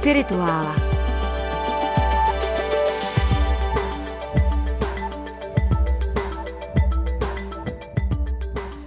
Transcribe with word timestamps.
Spirituála. 0.00 0.76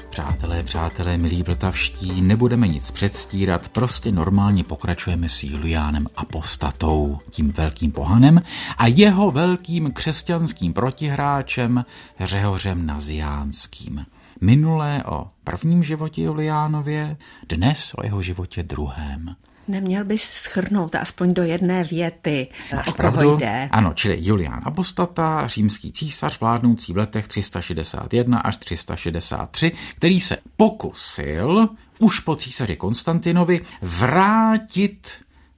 Přátelé, 0.10 0.64
přátelé, 0.64 1.18
milí 1.18 1.44
vltavští, 1.44 2.22
nebudeme 2.22 2.68
nic 2.68 2.92
předstírat, 2.92 3.68
prostě 3.68 4.12
normálně 4.12 4.64
pokračujeme 4.64 5.30
s 5.30 5.44
Juliánem 5.44 6.08
Apostatou, 6.16 7.20
tím 7.30 7.52
velkým 7.52 7.92
pohanem 7.92 8.42
a 8.78 8.88
jeho 8.88 9.32
velkým 9.32 9.92
křesťanským 9.92 10.74
protihráčem 10.74 11.86
Řehořem 12.20 12.86
Naziánským. 12.86 14.06
Minulé 14.42 15.04
o 15.04 15.28
prvním 15.44 15.84
životě 15.84 16.22
Juliánově, 16.22 17.18
dnes 17.50 17.94
o 17.98 18.04
jeho 18.04 18.22
životě 18.22 18.64
druhém. 18.64 19.36
Neměl 19.68 20.06
bys 20.06 20.24
schrnout 20.24 20.96
aspoň 20.96 21.34
do 21.34 21.44
jedné 21.44 21.84
věty, 21.84 22.48
Máš 22.76 22.88
o 22.88 22.92
pravdu? 22.92 23.22
koho 23.22 23.38
jde. 23.38 23.70
Ano, 23.72 23.94
čili 23.96 24.18
Julián 24.22 24.62
Apostata, 24.66 25.48
římský 25.48 25.92
císař 25.92 26.40
vládnoucí 26.40 26.94
v 26.94 26.98
letech 26.98 27.28
361 27.28 28.38
až 28.38 28.58
363, 28.58 29.72
který 29.96 30.22
se 30.22 30.38
pokusil 30.58 31.70
už 32.00 32.20
po 32.20 32.36
císaři 32.36 32.76
Konstantinovi 32.76 33.62
vrátit 33.82 35.12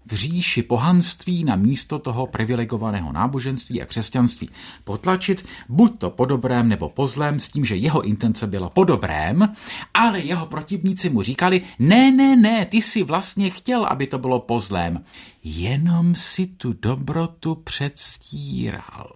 v 0.05 0.13
říši 0.13 0.63
pohanství 0.63 1.43
na 1.43 1.55
místo 1.55 1.99
toho 1.99 2.27
privilegovaného 2.27 3.11
náboženství 3.11 3.81
a 3.81 3.85
křesťanství 3.85 4.49
potlačit, 4.83 5.45
buď 5.69 5.99
to 5.99 6.09
po 6.09 6.25
dobrém 6.25 6.69
nebo 6.69 6.89
po 6.89 7.07
zlém, 7.07 7.39
s 7.39 7.49
tím, 7.49 7.65
že 7.65 7.75
jeho 7.75 8.01
intence 8.01 8.47
byla 8.47 8.69
po 8.69 8.83
dobrém, 8.83 9.53
ale 9.93 10.19
jeho 10.19 10.45
protivníci 10.45 11.09
mu 11.09 11.21
říkali, 11.21 11.61
ne, 11.79 12.11
ne, 12.11 12.35
ne, 12.35 12.65
ty 12.65 12.81
si 12.81 13.03
vlastně 13.03 13.49
chtěl, 13.49 13.85
aby 13.85 14.07
to 14.07 14.17
bylo 14.17 14.39
po 14.39 14.59
zlém, 14.59 15.03
jenom 15.43 16.15
si 16.15 16.47
tu 16.47 16.73
dobrotu 16.73 17.55
předstíral. 17.55 19.15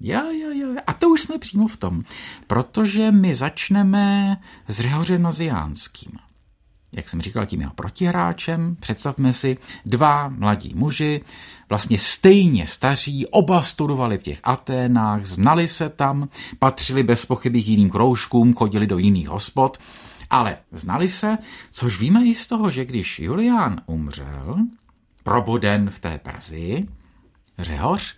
Jo, 0.00 0.30
jo, 0.32 0.50
jo. 0.52 0.74
A 0.86 0.92
to 0.92 1.08
už 1.08 1.20
jsme 1.20 1.38
přímo 1.38 1.68
v 1.68 1.76
tom, 1.76 2.02
protože 2.46 3.10
my 3.10 3.34
začneme 3.34 4.36
s 4.68 4.80
Řehořem 4.80 5.22
Naziánským 5.22 6.29
jak 6.92 7.08
jsem 7.08 7.22
říkal, 7.22 7.46
tím 7.46 7.60
jeho 7.60 7.72
protihráčem. 7.72 8.76
Představme 8.80 9.32
si 9.32 9.58
dva 9.86 10.28
mladí 10.28 10.72
muži, 10.74 11.20
vlastně 11.68 11.98
stejně 11.98 12.66
staří, 12.66 13.26
oba 13.26 13.62
studovali 13.62 14.18
v 14.18 14.22
těch 14.22 14.40
Aténách, 14.42 15.24
znali 15.24 15.68
se 15.68 15.88
tam, 15.88 16.28
patřili 16.58 17.02
bez 17.02 17.26
pochyby 17.26 17.58
jiným 17.58 17.90
kroužkům, 17.90 18.54
chodili 18.54 18.86
do 18.86 18.98
jiných 18.98 19.28
hospod, 19.28 19.78
ale 20.30 20.56
znali 20.72 21.08
se, 21.08 21.38
což 21.70 22.00
víme 22.00 22.24
i 22.24 22.34
z 22.34 22.46
toho, 22.46 22.70
že 22.70 22.84
když 22.84 23.18
Julián 23.18 23.80
umřel, 23.86 24.56
probuden 25.22 25.90
v 25.90 25.98
té 25.98 26.18
Persii, 26.18 26.88
Řehoř 27.58 28.16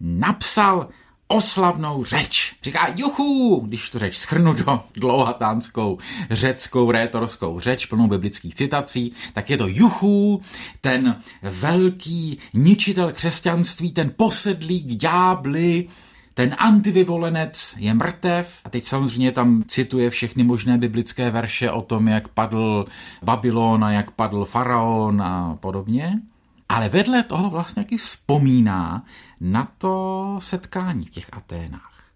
napsal 0.00 0.88
oslavnou 1.28 2.04
řeč. 2.04 2.54
Říká 2.62 2.88
juchu, 2.96 3.60
když 3.66 3.90
tu 3.90 3.98
řeč 3.98 4.16
schrnu 4.16 4.52
do 4.52 4.80
dlouhatánskou 4.94 5.98
řeckou 6.30 6.90
rétorskou 6.90 7.60
řeč 7.60 7.86
plnou 7.86 8.08
biblických 8.08 8.54
citací, 8.54 9.12
tak 9.32 9.50
je 9.50 9.56
to 9.56 9.66
juchu, 9.66 10.42
ten 10.80 11.20
velký 11.42 12.38
ničitel 12.54 13.12
křesťanství, 13.12 13.92
ten 13.92 14.12
posedlík 14.16 14.86
ďábly, 14.86 15.88
ten 16.34 16.56
antivyvolenec 16.58 17.74
je 17.78 17.94
mrtev 17.94 18.60
a 18.64 18.70
teď 18.70 18.84
samozřejmě 18.84 19.32
tam 19.32 19.62
cituje 19.68 20.10
všechny 20.10 20.44
možné 20.44 20.78
biblické 20.78 21.30
verše 21.30 21.70
o 21.70 21.82
tom, 21.82 22.08
jak 22.08 22.28
padl 22.28 22.86
Babylon 23.22 23.84
a 23.84 23.92
jak 23.92 24.10
padl 24.10 24.44
faraon 24.44 25.22
a 25.22 25.56
podobně. 25.60 26.20
Ale 26.68 26.88
vedle 26.88 27.22
toho 27.22 27.50
vlastně 27.50 27.84
taky 27.84 27.96
vzpomíná 27.96 29.04
na 29.40 29.68
to 29.78 30.36
setkání 30.42 31.04
v 31.04 31.10
těch 31.10 31.28
Aténách. 31.32 32.12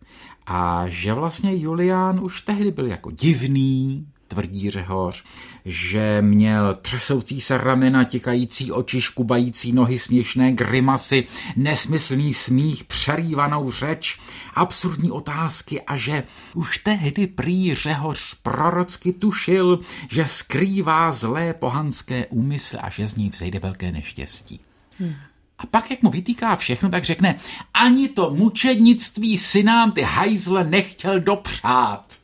A 0.47 0.85
že 0.89 1.13
vlastně 1.13 1.57
Julián 1.57 2.21
už 2.25 2.41
tehdy 2.41 2.71
byl 2.71 2.87
jako 2.87 3.11
divný, 3.11 4.12
tvrdí 4.33 4.71
Řehoř, 4.71 5.25
že 5.65 6.23
měl 6.23 6.79
třesoucí 6.83 7.41
se 7.41 7.59
ramena, 7.59 8.05
tikající 8.05 8.73
oči, 8.73 9.01
škubající 9.01 9.73
nohy, 9.73 9.99
směšné 9.99 10.53
grimasy, 10.53 11.27
nesmyslný 11.57 12.35
smích, 12.35 12.85
přerývanou 12.85 13.71
řeč, 13.71 14.19
absurdní 14.55 15.11
otázky 15.11 15.81
a 15.81 15.97
že 15.97 16.23
už 16.55 16.79
tehdy 16.79 17.27
prý 17.27 17.75
Řehoř 17.75 18.35
prorocky 18.43 19.13
tušil, 19.13 19.81
že 20.11 20.27
skrývá 20.27 21.13
zlé 21.13 21.55
pohanské 21.55 22.27
úmysly 22.27 22.79
a 22.79 22.91
že 22.91 23.07
z 23.07 23.15
ní 23.15 23.29
vzejde 23.29 23.59
velké 23.59 23.93
neštěstí. 23.93 24.61
Hmm. 24.99 25.15
A 25.59 25.67
pak, 25.67 25.91
jak 25.91 26.03
mu 26.03 26.11
vytýká 26.11 26.57
všechno, 26.57 26.89
tak 26.89 27.05
řekne, 27.05 27.35
ani 27.75 28.09
to 28.09 28.31
mučednictví 28.31 29.39
si 29.39 29.63
nám 29.63 29.93
ty 29.93 30.03
hajzle 30.03 30.65
nechtěl 30.65 31.21
dopřát. 31.21 32.22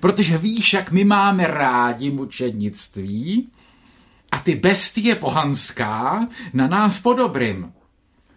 Protože 0.00 0.38
víš, 0.38 0.72
jak 0.72 0.90
my 0.90 1.04
máme 1.04 1.46
rádi 1.46 2.10
mučednictví 2.10 3.48
a 4.32 4.38
ty 4.38 4.54
bestie 4.54 5.14
pohanská 5.14 6.28
na 6.52 6.68
nás 6.68 7.00
podobrým. 7.00 7.72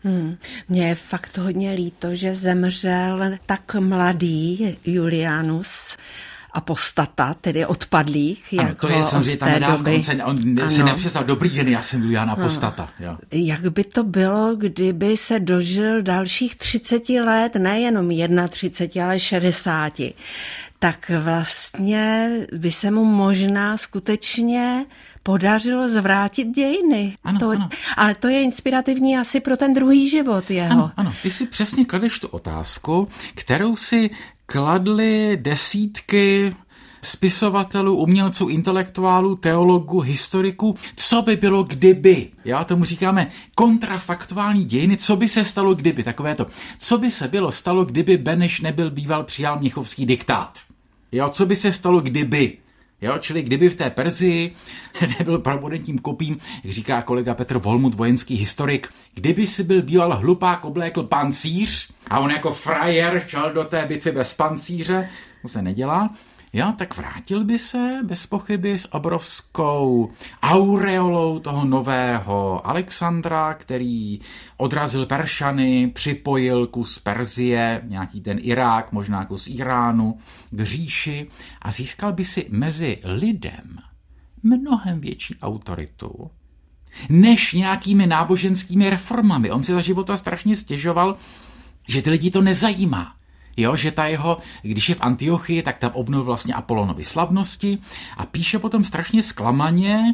Hmm. 0.03 0.37
Mně 0.69 0.87
je 0.87 0.95
fakt 0.95 1.37
hodně 1.37 1.71
líto, 1.71 2.15
že 2.15 2.35
zemřel 2.35 3.31
tak 3.45 3.75
mladý 3.75 4.77
Julianus 4.85 5.97
apostata, 6.53 7.35
tedy 7.41 7.65
odpadlých. 7.65 8.53
Ano, 8.57 8.67
jako 8.67 8.87
to 8.87 8.93
je 8.93 9.03
samozřejmě 9.03 9.37
ta 9.37 9.45
nedávka, 9.45 9.91
on, 9.91 10.01
se, 10.01 10.23
on 10.23 10.59
ano. 10.59 10.69
si 10.69 10.83
nepřestal, 10.83 11.23
dobrý 11.23 11.49
den, 11.49 11.67
já 11.67 11.81
jsem 11.81 12.01
Julián 12.01 12.29
apostata. 12.29 12.89
Jo. 12.99 13.17
Jak 13.31 13.71
by 13.71 13.83
to 13.83 14.03
bylo, 14.03 14.55
kdyby 14.55 15.17
se 15.17 15.39
dožil 15.39 16.01
dalších 16.01 16.55
30 16.55 17.09
let, 17.09 17.55
nejenom 17.55 18.09
31, 18.49 19.05
ale 19.05 19.19
60, 19.19 19.93
tak 20.79 21.11
vlastně 21.23 22.31
by 22.53 22.71
se 22.71 22.91
mu 22.91 23.05
možná 23.05 23.77
skutečně 23.77 24.85
podařilo 25.23 25.89
zvrátit 25.89 26.47
dějiny. 26.47 27.17
Ano, 27.23 27.39
to, 27.39 27.49
ano. 27.49 27.69
Ale 27.97 28.15
to 28.15 28.27
je 28.27 28.41
inspirativní 28.41 29.17
asi 29.17 29.39
pro 29.39 29.57
ten 29.57 29.73
druhý 29.73 30.09
život 30.09 30.51
jeho. 30.51 30.71
Ano, 30.71 30.91
ano, 30.97 31.13
ty 31.23 31.31
si 31.31 31.47
přesně 31.47 31.85
kladeš 31.85 32.19
tu 32.19 32.27
otázku, 32.27 33.07
kterou 33.35 33.75
si 33.75 34.09
kladly 34.47 35.37
desítky 35.41 36.55
spisovatelů, 37.01 37.95
umělců, 37.95 38.47
intelektuálů, 38.47 39.35
teologů, 39.35 39.99
historiků, 39.99 40.75
co 40.95 41.21
by 41.21 41.35
bylo 41.35 41.63
kdyby. 41.63 42.29
Já 42.45 42.63
tomu 42.63 42.83
říkáme 42.83 43.27
kontrafaktuální 43.55 44.65
dějiny, 44.65 44.97
co 44.97 45.15
by 45.15 45.29
se 45.29 45.45
stalo 45.45 45.75
kdyby, 45.75 46.03
takové 46.03 46.35
to. 46.35 46.45
Co 46.79 46.97
by 46.97 47.11
se 47.11 47.27
bylo 47.27 47.51
stalo, 47.51 47.85
kdyby 47.85 48.17
Beneš 48.17 48.61
nebyl 48.61 48.91
býval 48.91 49.23
přijal 49.23 49.59
mnichovský 49.59 50.05
diktát. 50.05 50.59
Jo, 51.11 51.29
co 51.29 51.45
by 51.45 51.55
se 51.55 51.73
stalo 51.73 52.01
kdyby. 52.01 52.57
Jo, 53.01 53.17
čili 53.19 53.41
kdyby 53.41 53.69
v 53.69 53.75
té 53.75 53.89
Perzii 53.89 54.55
nebyl 55.19 55.39
probuden 55.39 55.83
tím 55.83 55.99
kopím, 55.99 56.37
jak 56.63 56.73
říká 56.73 57.01
kolega 57.01 57.33
Petr 57.33 57.57
Volmut, 57.57 57.95
vojenský 57.95 58.35
historik, 58.35 58.93
kdyby 59.13 59.47
si 59.47 59.63
byl 59.63 59.81
býval 59.81 60.15
hlupák 60.15 60.65
oblékl 60.65 61.03
pancíř 61.03 61.89
a 62.07 62.19
on 62.19 62.31
jako 62.31 62.51
frajer 62.51 63.23
šel 63.27 63.53
do 63.53 63.63
té 63.63 63.85
bitvy 63.85 64.11
bez 64.11 64.33
pancíře, 64.33 65.09
to 65.41 65.47
se 65.47 65.61
nedělá, 65.61 66.09
Jo, 66.53 66.73
tak 66.77 66.97
vrátil 66.97 67.43
by 67.43 67.59
se 67.59 67.99
bez 68.03 68.25
pochyby 68.25 68.77
s 68.77 68.93
obrovskou 68.93 70.11
aureolou 70.41 71.39
toho 71.39 71.65
nového 71.65 72.67
Alexandra, 72.67 73.53
který 73.53 74.19
odrazil 74.57 75.05
Peršany, 75.05 75.87
připojil 75.87 76.67
kus 76.67 76.99
Perzie, 76.99 77.81
nějaký 77.85 78.21
ten 78.21 78.39
Irák, 78.41 78.91
možná 78.91 79.25
kus 79.25 79.47
Iránu 79.47 80.17
k 80.51 80.61
říši 80.61 81.27
a 81.61 81.71
získal 81.71 82.13
by 82.13 82.25
si 82.25 82.45
mezi 82.49 82.97
lidem 83.03 83.77
mnohem 84.43 84.99
větší 84.99 85.35
autoritu 85.41 86.31
než 87.09 87.53
nějakými 87.53 88.07
náboženskými 88.07 88.89
reformami. 88.89 89.51
On 89.51 89.63
si 89.63 89.71
za 89.71 89.81
života 89.81 90.17
strašně 90.17 90.55
stěžoval, 90.55 91.17
že 91.87 92.01
ty 92.01 92.09
lidi 92.09 92.31
to 92.31 92.41
nezajímá. 92.41 93.16
Jo, 93.57 93.75
že 93.75 93.91
ta 93.91 94.07
jeho, 94.07 94.37
když 94.61 94.89
je 94.89 94.95
v 94.95 95.01
Antiochii, 95.01 95.61
tak 95.61 95.77
tam 95.77 95.91
obnovil 95.93 96.25
vlastně 96.25 96.53
Apolonovi 96.53 97.03
slavnosti 97.03 97.77
a 98.17 98.25
píše 98.25 98.59
potom 98.59 98.83
strašně 98.83 99.23
zklamaně, 99.23 100.13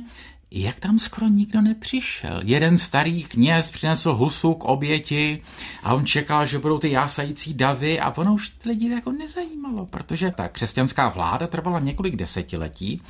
jak 0.51 0.79
tam 0.79 0.99
skoro 0.99 1.27
nikdo 1.27 1.61
nepřišel. 1.61 2.41
Jeden 2.43 2.77
starý 2.77 3.23
kněz 3.23 3.71
přinesl 3.71 4.13
husu 4.13 4.53
k 4.53 4.63
oběti 4.63 5.41
a 5.83 5.93
on 5.93 6.05
čekal, 6.05 6.45
že 6.45 6.59
budou 6.59 6.79
ty 6.79 6.91
jásající 6.91 7.53
davy 7.53 7.99
a 7.99 8.17
ono 8.17 8.33
už 8.33 8.49
ty 8.49 8.69
lidi 8.69 8.89
jako 8.89 9.11
nezajímalo, 9.11 9.85
protože 9.85 10.31
ta 10.31 10.47
křesťanská 10.47 11.09
vláda 11.09 11.47
trvala 11.47 11.79
několik 11.79 12.15
desetiletí 12.15 13.01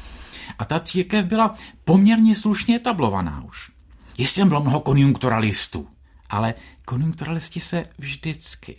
a 0.59 0.65
ta 0.65 0.79
církev 0.79 1.25
byla 1.25 1.55
poměrně 1.85 2.35
slušně 2.35 2.75
etablovaná 2.75 3.43
už. 3.47 3.71
Jistě 4.17 4.41
tam 4.41 4.47
bylo 4.47 4.61
mnoho 4.61 4.79
konjunkturalistů, 4.79 5.87
ale 6.29 6.53
konjunkturalisti 6.85 7.59
se 7.59 7.85
vždycky 7.97 8.75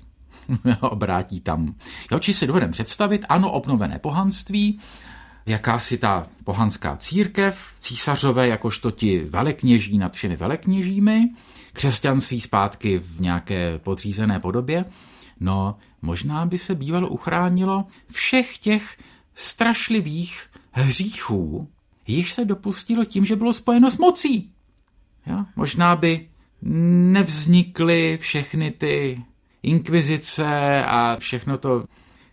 obrátí 0.81 1.41
tam. 1.41 1.75
Jo, 2.13 2.19
či 2.19 2.35
si 2.35 2.47
dovedem 2.47 2.71
představit, 2.71 3.25
ano, 3.29 3.53
obnovené 3.53 3.99
pohanství, 3.99 4.81
jakási 5.47 5.99
ta 5.99 6.27
pohanská 6.45 6.97
církev, 6.97 7.59
císařové 7.79 8.49
jakožto 8.49 8.91
ti 8.91 9.25
velekněží 9.25 9.99
nad 9.99 10.17
všemi 10.17 10.37
velekněžími, 10.37 11.29
křesťanství 11.73 12.41
zpátky 12.41 12.99
v 12.99 13.21
nějaké 13.21 13.79
podřízené 13.79 14.41
podobě. 14.41 14.85
No, 15.41 15.77
možná 16.03 16.47
by 16.47 16.59
se 16.59 16.75
bývalo 16.75 17.09
uchránilo 17.09 17.85
všech 18.13 18.59
těch 18.59 18.99
strašlivých 19.35 20.43
hříchů, 20.73 21.69
již 22.07 22.33
se 22.33 22.45
dopustilo 22.45 23.05
tím, 23.05 23.25
že 23.25 23.37
bylo 23.37 23.53
spojeno 23.53 23.91
s 23.91 23.97
mocí. 23.97 24.51
Jo? 25.27 25.45
Možná 25.57 25.97
by 25.97 26.29
nevznikly 26.63 28.19
všechny 28.21 28.71
ty 28.71 29.25
inkvizice 29.65 30.85
a 30.85 31.17
všechno 31.19 31.59
to, 31.59 31.85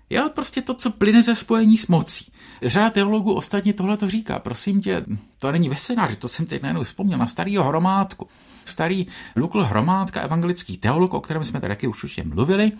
jo, 0.10 0.30
prostě 0.36 0.62
to, 0.62 0.74
co 0.74 0.92
plyne 0.92 1.24
ze 1.24 1.36
spojení 1.36 1.78
s 1.78 1.88
mocí. 1.88 2.32
Řada 2.66 2.90
teologů 2.90 3.34
ostatně 3.34 3.74
tohle 3.74 3.98
to 3.98 4.10
říká. 4.10 4.40
Prosím 4.40 4.82
tě, 4.82 5.06
to 5.40 5.52
není 5.52 5.70
ve 5.70 5.76
scénáři, 5.76 6.16
to 6.16 6.28
jsem 6.28 6.46
teď 6.46 6.62
najednou 6.62 6.84
vzpomněl 6.84 7.18
na 7.18 7.28
starýho 7.28 7.64
hromádku. 7.64 8.28
Starý 8.66 9.08
Lukl 9.36 9.64
Hromádka, 9.64 10.22
evangelický 10.22 10.78
teolog, 10.78 11.14
o 11.14 11.22
kterém 11.22 11.44
jsme 11.44 11.62
tady 11.62 11.72
taky 11.72 11.88
už 11.88 12.04
určitě 12.04 12.24
mluvili, 12.24 12.72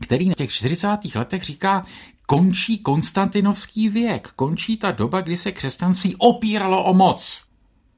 který 0.00 0.28
na 0.28 0.34
těch 0.34 0.52
40. 0.52 0.98
letech 1.14 1.42
říká, 1.42 1.86
končí 2.26 2.78
Konstantinovský 2.78 3.88
věk, 3.88 4.28
končí 4.36 4.76
ta 4.76 4.90
doba, 4.90 5.20
kdy 5.20 5.36
se 5.36 5.52
křesťanství 5.52 6.16
opíralo 6.18 6.84
o 6.84 6.94
moc. 6.94 7.42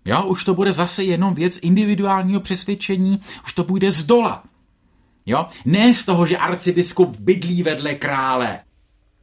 Jo, 0.04 0.24
už 0.24 0.44
to 0.44 0.54
bude 0.54 0.72
zase 0.72 1.04
jenom 1.04 1.34
věc 1.34 1.58
individuálního 1.62 2.40
přesvědčení, 2.40 3.20
už 3.44 3.52
to 3.52 3.64
půjde 3.64 3.90
z 3.90 4.04
dola. 4.04 4.44
Jo, 5.26 5.46
ne 5.64 5.94
z 5.94 6.04
toho, 6.04 6.26
že 6.26 6.36
arcibiskup 6.36 7.20
bydlí 7.20 7.62
vedle 7.62 7.94
krále 7.94 8.60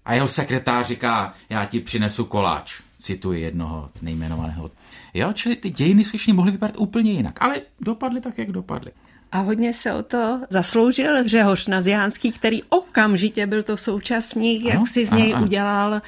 a 0.05 0.13
jeho 0.13 0.27
sekretář 0.27 0.87
říká, 0.87 1.33
já 1.49 1.65
ti 1.65 1.79
přinesu 1.79 2.25
koláč. 2.25 2.81
Cituji 2.99 3.41
jednoho 3.41 3.89
nejmenovaného. 4.01 4.71
Jo, 5.13 5.33
čili 5.33 5.55
ty 5.55 5.69
dějiny 5.69 6.03
skutečně 6.03 6.33
mohly 6.33 6.51
vypadat 6.51 6.75
úplně 6.77 7.11
jinak, 7.11 7.41
ale 7.41 7.61
dopadly 7.81 8.21
tak, 8.21 8.37
jak 8.37 8.51
dopadly. 8.51 8.91
A 9.31 9.39
hodně 9.39 9.73
se 9.73 9.93
o 9.93 10.03
to 10.03 10.41
zasloužil 10.49 11.27
Řehoř 11.27 11.67
Naziánský, 11.67 12.31
který 12.31 12.63
okamžitě 12.63 13.47
byl 13.47 13.63
to 13.63 13.77
současník, 13.77 14.61
ano, 14.61 14.69
jak 14.69 14.87
si 14.87 15.05
z 15.05 15.11
něj 15.11 15.33
ano, 15.33 15.45
udělal 15.45 16.01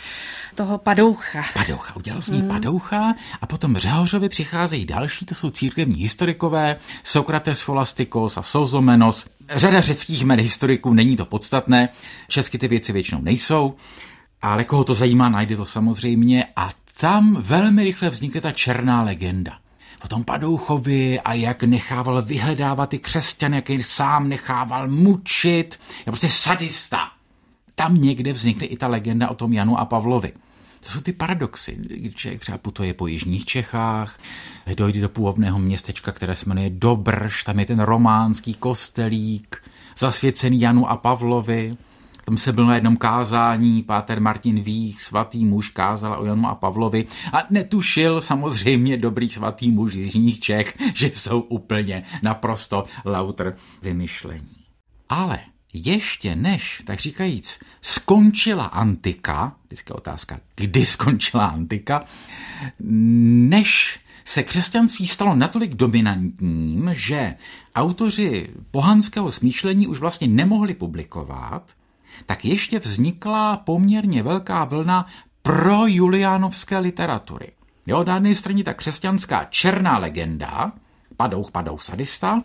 toho 0.55 0.77
padoucha. 0.77 1.43
Padoucha, 1.53 1.95
udělal 1.95 2.21
z 2.21 2.29
něj 2.29 2.39
hmm. 2.39 2.49
padoucha 2.49 3.15
a 3.41 3.47
potom 3.47 3.77
Řehořovi 3.77 4.29
přicházejí 4.29 4.85
další, 4.85 5.25
to 5.25 5.35
jsou 5.35 5.49
církevní 5.49 5.95
historikové, 5.95 6.75
Sokrates, 7.03 7.59
Scholastikos 7.59 8.37
a 8.37 8.43
Sozomenos. 8.43 9.25
Řada 9.49 9.81
řeckých 9.81 10.23
jmen 10.23 10.39
historiků, 10.39 10.93
není 10.93 11.17
to 11.17 11.25
podstatné, 11.25 11.89
česky 12.27 12.57
ty 12.57 12.67
věci 12.67 12.91
většinou 12.91 13.21
nejsou, 13.21 13.75
ale 14.41 14.63
koho 14.63 14.83
to 14.83 14.93
zajímá, 14.93 15.29
najde 15.29 15.57
to 15.57 15.65
samozřejmě 15.65 16.45
a 16.55 16.69
tam 16.99 17.37
velmi 17.41 17.83
rychle 17.83 18.09
vznikne 18.09 18.41
ta 18.41 18.51
černá 18.51 19.03
legenda 19.03 19.62
o 20.03 20.07
tom 20.07 20.23
Padouchovi 20.23 21.19
a 21.19 21.33
jak 21.33 21.63
nechával 21.63 22.21
vyhledávat 22.21 22.89
ty 22.89 22.99
křesťany, 22.99 23.55
jak 23.55 23.69
je 23.69 23.83
sám 23.83 24.29
nechával 24.29 24.87
mučit. 24.87 25.79
Je 25.97 26.05
prostě 26.05 26.29
sadista. 26.29 26.99
Tam 27.75 28.01
někde 28.01 28.33
vznikne 28.33 28.67
i 28.67 28.77
ta 28.77 28.87
legenda 28.87 29.29
o 29.29 29.35
tom 29.35 29.53
Janu 29.53 29.79
a 29.79 29.85
Pavlovi. 29.85 30.33
To 30.79 30.89
jsou 30.89 31.01
ty 31.01 31.13
paradoxy. 31.13 31.77
Člověk 32.15 32.41
třeba 32.41 32.57
putuje 32.57 32.93
po 32.93 33.07
jižních 33.07 33.45
Čechách, 33.45 34.19
dojde 34.77 35.01
do 35.01 35.09
původného 35.09 35.59
městečka, 35.59 36.11
které 36.11 36.35
se 36.35 36.49
jmenuje 36.49 36.69
Dobrš, 36.69 37.43
tam 37.43 37.59
je 37.59 37.65
ten 37.65 37.79
románský 37.79 38.53
kostelík, 38.53 39.63
zasvěcený 39.97 40.61
Janu 40.61 40.89
a 40.89 40.97
Pavlovi. 40.97 41.77
Tam 42.25 42.37
se 42.37 42.53
byl 42.53 42.65
na 42.65 42.75
jednom 42.75 42.97
kázání, 42.97 43.83
páter 43.83 44.21
Martin 44.21 44.61
Vích, 44.61 45.01
svatý 45.01 45.45
muž, 45.45 45.69
kázal 45.69 46.21
o 46.21 46.25
Janu 46.25 46.47
a 46.47 46.55
Pavlovi 46.55 47.05
a 47.33 47.37
netušil 47.49 48.21
samozřejmě 48.21 48.97
dobrý 48.97 49.29
svatý 49.29 49.71
muž 49.71 49.93
Jižních 49.93 50.39
Čech, 50.39 50.77
že 50.95 51.07
jsou 51.07 51.39
úplně 51.41 52.03
naprosto 52.21 52.85
lauter 53.05 53.57
vymyšlení. 53.81 54.55
Ale 55.09 55.39
ještě 55.73 56.35
než, 56.35 56.83
tak 56.85 56.99
říkajíc, 56.99 57.59
skončila 57.81 58.65
antika, 58.65 59.55
vždycky 59.65 59.93
otázka, 59.93 60.39
kdy 60.55 60.85
skončila 60.85 61.45
antika, 61.45 62.03
než 62.79 63.99
se 64.25 64.43
křesťanství 64.43 65.07
stalo 65.07 65.35
natolik 65.35 65.73
dominantním, 65.73 66.89
že 66.93 67.35
autoři 67.75 68.49
pohanského 68.71 69.31
smýšlení 69.31 69.87
už 69.87 69.99
vlastně 69.99 70.27
nemohli 70.27 70.73
publikovat, 70.73 71.71
tak 72.25 72.45
ještě 72.45 72.79
vznikla 72.79 73.57
poměrně 73.57 74.23
velká 74.23 74.65
vlna 74.65 75.05
pro 75.41 75.87
juliánovské 75.87 76.79
literatury. 76.79 77.51
Jo, 77.87 78.03
na 78.03 78.13
jedné 78.13 78.35
straně 78.35 78.63
ta 78.63 78.73
křesťanská 78.73 79.47
černá 79.49 79.97
legenda, 79.97 80.71
padouch, 81.17 81.51
padouch, 81.51 81.81
sadista, 81.81 82.41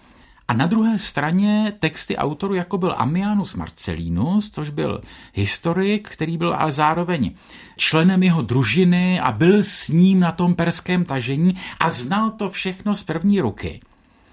a 0.49 0.53
na 0.53 0.67
druhé 0.67 0.99
straně 0.99 1.73
texty 1.79 2.17
autoru, 2.17 2.55
jako 2.55 2.79
byl 2.79 2.95
Ammianus 2.97 3.55
Marcellinus, 3.55 4.51
což 4.51 4.71
byl 4.71 5.01
historik, 5.35 6.09
který 6.09 6.39
byl 6.39 6.55
ale 6.55 6.73
zároveň 6.73 7.35
členem 7.77 8.23
jeho 8.23 8.43
družiny 8.43 9.21
a 9.21 9.33
byl 9.33 9.63
s 9.63 9.89
ním 9.89 10.21
na 10.21 10.33
tom 10.33 10.55
perském 10.55 11.05
tažení 11.05 11.57
a 11.81 11.91
znal 11.91 12.31
to 12.31 12.51
všechno 12.51 12.97
z 12.97 13.03
první 13.03 13.41
ruky. 13.41 13.81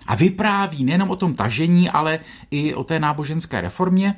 A 0.08 0.16
vypráví 0.16 0.84
nejenom 0.84 1.12
o 1.12 1.16
tom 1.16 1.34
tažení, 1.34 1.90
ale 1.90 2.20
i 2.52 2.74
o 2.74 2.84
té 2.84 3.00
náboženské 3.00 3.62
reformě 3.62 4.16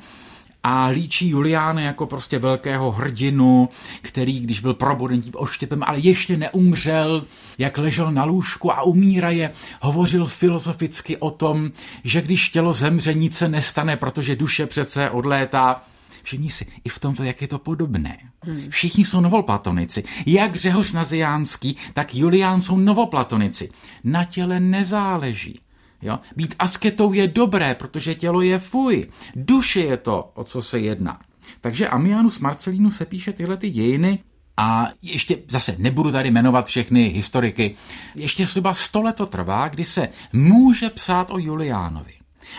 a 0.63 0.85
líčí 0.85 1.29
Juliána 1.29 1.81
jako 1.81 2.05
prostě 2.05 2.39
velkého 2.39 2.91
hrdinu, 2.91 3.69
který, 4.01 4.39
když 4.39 4.59
byl 4.59 4.73
proboden 4.73 5.21
tím 5.21 5.33
oštěpem, 5.35 5.83
ale 5.83 5.99
ještě 5.99 6.37
neumřel, 6.37 7.25
jak 7.57 7.77
ležel 7.77 8.11
na 8.11 8.23
lůžku 8.23 8.71
a 8.73 8.81
umíraje, 8.81 9.51
hovořil 9.81 10.25
filozoficky 10.25 11.17
o 11.17 11.31
tom, 11.31 11.71
že 12.03 12.21
když 12.21 12.49
tělo 12.49 12.73
zemře, 12.73 13.13
nic 13.13 13.37
se 13.37 13.47
nestane, 13.47 13.97
protože 13.97 14.35
duše 14.35 14.65
přece 14.65 15.09
odlétá 15.09 15.81
Všimni 16.27 16.49
si, 16.49 16.65
i 16.83 16.89
v 16.89 16.99
tomto, 16.99 17.23
jak 17.23 17.41
je 17.41 17.47
to 17.47 17.59
podobné. 17.59 18.17
Hmm. 18.41 18.69
Všichni 18.69 19.05
jsou 19.05 19.21
novoplatonici. 19.21 20.03
Jak 20.25 20.55
Řehoř 20.55 20.91
Naziánský, 20.91 21.77
tak 21.93 22.15
Julián 22.15 22.61
jsou 22.61 22.77
novoplatonici. 22.77 23.69
Na 24.03 24.23
těle 24.23 24.59
nezáleží. 24.59 25.59
Jo? 26.01 26.19
Být 26.35 26.55
asketou 26.59 27.13
je 27.13 27.27
dobré, 27.27 27.75
protože 27.75 28.15
tělo 28.15 28.41
je 28.41 28.59
fuj. 28.59 29.09
Duše 29.35 29.79
je 29.79 29.97
to, 29.97 30.31
o 30.33 30.43
co 30.43 30.61
se 30.61 30.79
jedná. 30.79 31.19
Takže 31.61 31.87
Amianus 31.87 32.39
Marcellinus 32.39 32.97
se 32.97 33.05
píše 33.05 33.33
tyhle 33.33 33.57
ty 33.57 33.69
dějiny 33.69 34.19
a 34.57 34.89
ještě 35.01 35.37
zase 35.47 35.75
nebudu 35.77 36.11
tady 36.11 36.31
jmenovat 36.31 36.65
všechny 36.65 37.09
historiky. 37.09 37.75
Ještě 38.15 38.45
zhruba 38.45 38.73
sto 38.73 39.01
let 39.01 39.15
to 39.15 39.25
trvá, 39.25 39.67
kdy 39.67 39.85
se 39.85 40.09
může 40.33 40.89
psát 40.89 41.31
o 41.31 41.37
Juliánovi. 41.37 42.13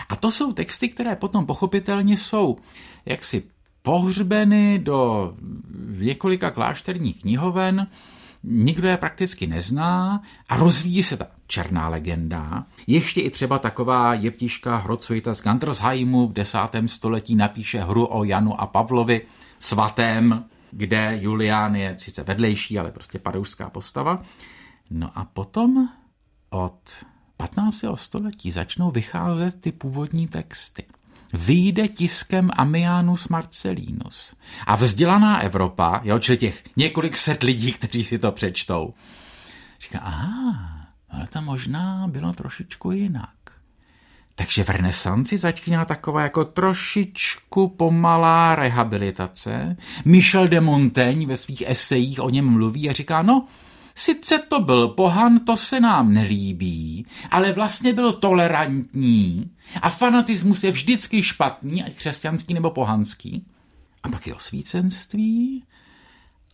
A 0.09 0.15
to 0.15 0.31
jsou 0.31 0.53
texty, 0.53 0.89
které 0.89 1.15
potom 1.15 1.45
pochopitelně 1.45 2.17
jsou 2.17 2.57
jaksi 3.05 3.43
pohřbeny 3.81 4.79
do 4.79 5.33
několika 5.99 6.51
klášterních 6.51 7.21
knihoven, 7.21 7.87
nikdo 8.43 8.87
je 8.87 8.97
prakticky 8.97 9.47
nezná 9.47 10.21
a 10.49 10.57
rozvíjí 10.57 11.03
se 11.03 11.17
ta 11.17 11.27
černá 11.49 11.87
legenda. 11.87 12.65
Ještě 12.87 13.21
i 13.21 13.29
třeba 13.29 13.59
taková 13.59 14.13
jeptiška 14.13 14.77
Hrocojita 14.77 15.33
z 15.33 15.41
Gandersheimu 15.41 16.27
v 16.27 16.33
desátém 16.33 16.87
století 16.87 17.35
napíše 17.35 17.83
hru 17.83 18.07
o 18.11 18.23
Janu 18.23 18.61
a 18.61 18.67
Pavlovi 18.67 19.21
svatém, 19.59 20.45
kde 20.71 21.17
Julián 21.21 21.75
je 21.75 21.95
sice 21.99 22.23
vedlejší, 22.23 22.79
ale 22.79 22.91
prostě 22.91 23.19
padoušská 23.19 23.69
postava. 23.69 24.23
No 24.89 25.11
a 25.15 25.25
potom 25.25 25.89
od 26.49 27.05
15. 27.37 27.85
století 27.95 28.51
začnou 28.51 28.91
vycházet 28.91 29.61
ty 29.61 29.71
původní 29.71 30.27
texty 30.27 30.83
vyjde 31.33 31.87
tiskem 31.87 32.49
Amianus 32.53 33.27
Marcellinus. 33.27 34.35
A 34.65 34.75
vzdělaná 34.75 35.39
Evropa, 35.39 36.01
jo, 36.03 36.19
čili 36.19 36.37
těch 36.37 36.63
několik 36.75 37.17
set 37.17 37.43
lidí, 37.43 37.73
kteří 37.73 38.03
si 38.03 38.19
to 38.19 38.31
přečtou, 38.31 38.93
říká, 39.81 39.99
aha, 39.99 40.78
ale 41.11 41.27
to 41.27 41.41
možná 41.41 42.07
bylo 42.07 42.33
trošičku 42.33 42.91
jinak. 42.91 43.29
Takže 44.35 44.63
v 44.63 44.69
renesanci 44.69 45.37
začíná 45.37 45.85
taková 45.85 46.23
jako 46.23 46.45
trošičku 46.45 47.67
pomalá 47.67 48.55
rehabilitace. 48.55 49.77
Michel 50.05 50.47
de 50.47 50.61
Montaigne 50.61 51.25
ve 51.25 51.37
svých 51.37 51.63
esejích 51.67 52.21
o 52.21 52.29
něm 52.29 52.49
mluví 52.49 52.89
a 52.89 52.93
říká, 52.93 53.21
no, 53.21 53.47
Sice 53.95 54.39
to 54.39 54.59
byl 54.59 54.87
pohan, 54.87 55.39
to 55.39 55.57
se 55.57 55.79
nám 55.79 56.13
nelíbí, 56.13 57.05
ale 57.31 57.51
vlastně 57.51 57.93
byl 57.93 58.13
tolerantní 58.13 59.51
a 59.81 59.89
fanatismus 59.89 60.63
je 60.63 60.71
vždycky 60.71 61.23
špatný, 61.23 61.83
ať 61.83 61.95
křesťanský 61.95 62.53
nebo 62.53 62.71
pohanský. 62.71 63.45
A 64.03 64.09
pak 64.09 64.27
je 64.27 64.35
osvícenství 64.35 65.63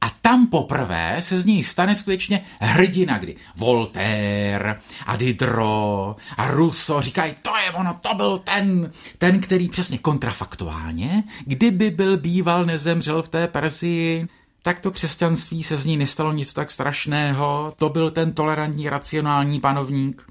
a 0.06 0.12
tam 0.22 0.48
poprvé 0.48 1.16
se 1.20 1.40
z 1.40 1.46
něj 1.46 1.64
stane 1.64 1.96
skutečně 1.96 2.42
hrdina, 2.60 3.18
kdy 3.18 3.36
Voltaire 3.56 4.80
a 5.06 5.16
Diderot 5.16 6.18
a 6.38 6.52
Rousseau 6.52 7.02
říkají, 7.02 7.36
to 7.42 7.58
je 7.58 7.72
ono, 7.72 8.00
to 8.02 8.16
byl 8.16 8.38
ten, 8.38 8.92
ten, 9.18 9.40
který 9.40 9.70
přesně 9.70 9.98
kontrafaktuálně, 9.98 11.24
kdyby 11.46 11.92
byl 11.92 12.18
býval, 12.18 12.66
nezemřel 12.66 13.22
v 13.22 13.30
té 13.30 13.48
Persii, 13.48 14.28
tak 14.62 14.80
to 14.80 14.92
křesťanství 14.92 15.64
se 15.64 15.78
z 15.78 15.86
ní 15.86 15.98
nestalo 15.98 16.34
nic 16.34 16.54
tak 16.54 16.72
strašného, 16.72 17.74
to 17.78 17.90
byl 17.90 18.12
ten 18.12 18.34
tolerantní, 18.34 18.90
racionální 18.90 19.60
panovník. 19.60 20.28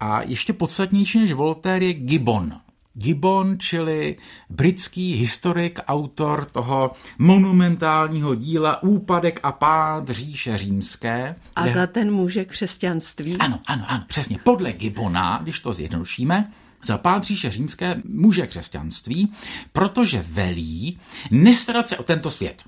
A 0.00 0.22
ještě 0.22 0.52
podstatnější 0.52 1.18
než 1.18 1.32
Voltaire 1.32 1.86
je 1.86 1.94
Gibbon. 1.94 2.60
Gibbon, 2.98 3.58
čili 3.58 4.16
britský 4.50 5.14
historik, 5.14 5.78
autor 5.86 6.44
toho 6.44 6.92
monumentálního 7.18 8.34
díla 8.34 8.82
Úpadek 8.82 9.40
a 9.42 9.52
pád 9.52 10.08
říše 10.08 10.58
římské. 10.58 11.36
A 11.56 11.62
kde... 11.62 11.72
za 11.72 11.86
ten 11.86 12.12
může 12.12 12.44
křesťanství? 12.44 13.36
Ano, 13.36 13.60
ano, 13.66 13.84
ano, 13.88 14.04
přesně. 14.06 14.38
Podle 14.44 14.72
Gibbona, 14.72 15.38
když 15.42 15.60
to 15.60 15.72
zjednodušíme, 15.72 16.52
za 16.84 16.98
pád 16.98 17.24
říše 17.24 17.50
římské 17.50 18.02
může 18.04 18.46
křesťanství, 18.46 19.32
protože 19.72 20.24
velí 20.28 20.98
nestarat 21.30 21.88
se 21.88 21.96
o 21.96 22.02
tento 22.02 22.30
svět. 22.30 22.64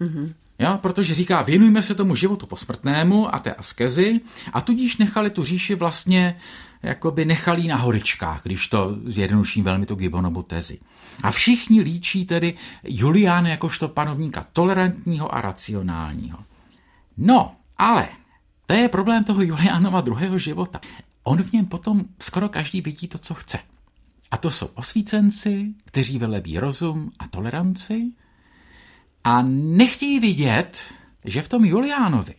Mm-hmm. 0.00 0.32
Jo, 0.58 0.78
protože 0.82 1.14
říká, 1.14 1.42
věnujme 1.42 1.82
se 1.82 1.94
tomu 1.94 2.14
životu 2.14 2.46
posmrtnému 2.46 3.34
a 3.34 3.38
té 3.38 3.54
askezi 3.54 4.20
a 4.52 4.60
tudíž 4.60 4.96
nechali 4.96 5.30
tu 5.30 5.44
říši 5.44 5.74
vlastně 5.74 6.36
jakoby 6.82 7.24
nechalí 7.24 7.68
na 7.68 7.76
horičkách, 7.76 8.42
když 8.42 8.68
to 8.68 8.96
zjednoduším 9.06 9.64
velmi 9.64 9.86
tu 9.86 9.94
Gibbonovu 9.94 10.42
tezi. 10.42 10.78
A 11.22 11.30
všichni 11.30 11.80
líčí 11.80 12.24
tedy 12.24 12.54
Juliána 12.84 13.48
jakožto 13.48 13.88
panovníka 13.88 14.46
tolerantního 14.52 15.34
a 15.34 15.40
racionálního. 15.40 16.38
No, 17.16 17.56
ale 17.78 18.08
to 18.66 18.74
je 18.74 18.88
problém 18.88 19.24
toho 19.24 19.42
Juliánova 19.42 20.00
druhého 20.00 20.38
života. 20.38 20.80
On 21.22 21.42
v 21.42 21.52
něm 21.52 21.66
potom 21.66 22.04
skoro 22.20 22.48
každý 22.48 22.80
vidí 22.80 23.08
to, 23.08 23.18
co 23.18 23.34
chce. 23.34 23.58
A 24.30 24.36
to 24.36 24.50
jsou 24.50 24.66
osvícenci, 24.66 25.74
kteří 25.84 26.18
velebí 26.18 26.58
rozum 26.58 27.10
a 27.18 27.28
toleranci 27.28 28.12
a 29.24 29.42
nechtějí 29.42 30.20
vidět, 30.20 30.84
že 31.24 31.42
v 31.42 31.48
tom 31.48 31.64
Juliánovi 31.64 32.34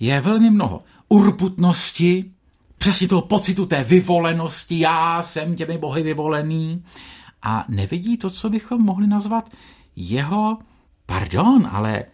je 0.00 0.20
velmi 0.20 0.50
mnoho 0.50 0.84
urputnosti, 1.08 2.32
přesně 2.78 3.08
toho 3.08 3.22
pocitu 3.22 3.66
té 3.66 3.84
vyvolenosti, 3.84 4.78
já 4.78 5.22
jsem 5.22 5.56
těmi 5.56 5.78
bohy 5.78 6.02
vyvolený 6.02 6.84
a 7.42 7.64
nevidí 7.68 8.16
to, 8.16 8.30
co 8.30 8.50
bychom 8.50 8.82
mohli 8.82 9.06
nazvat 9.06 9.50
jeho, 9.96 10.58
pardon, 11.06 11.68
ale 11.72 12.04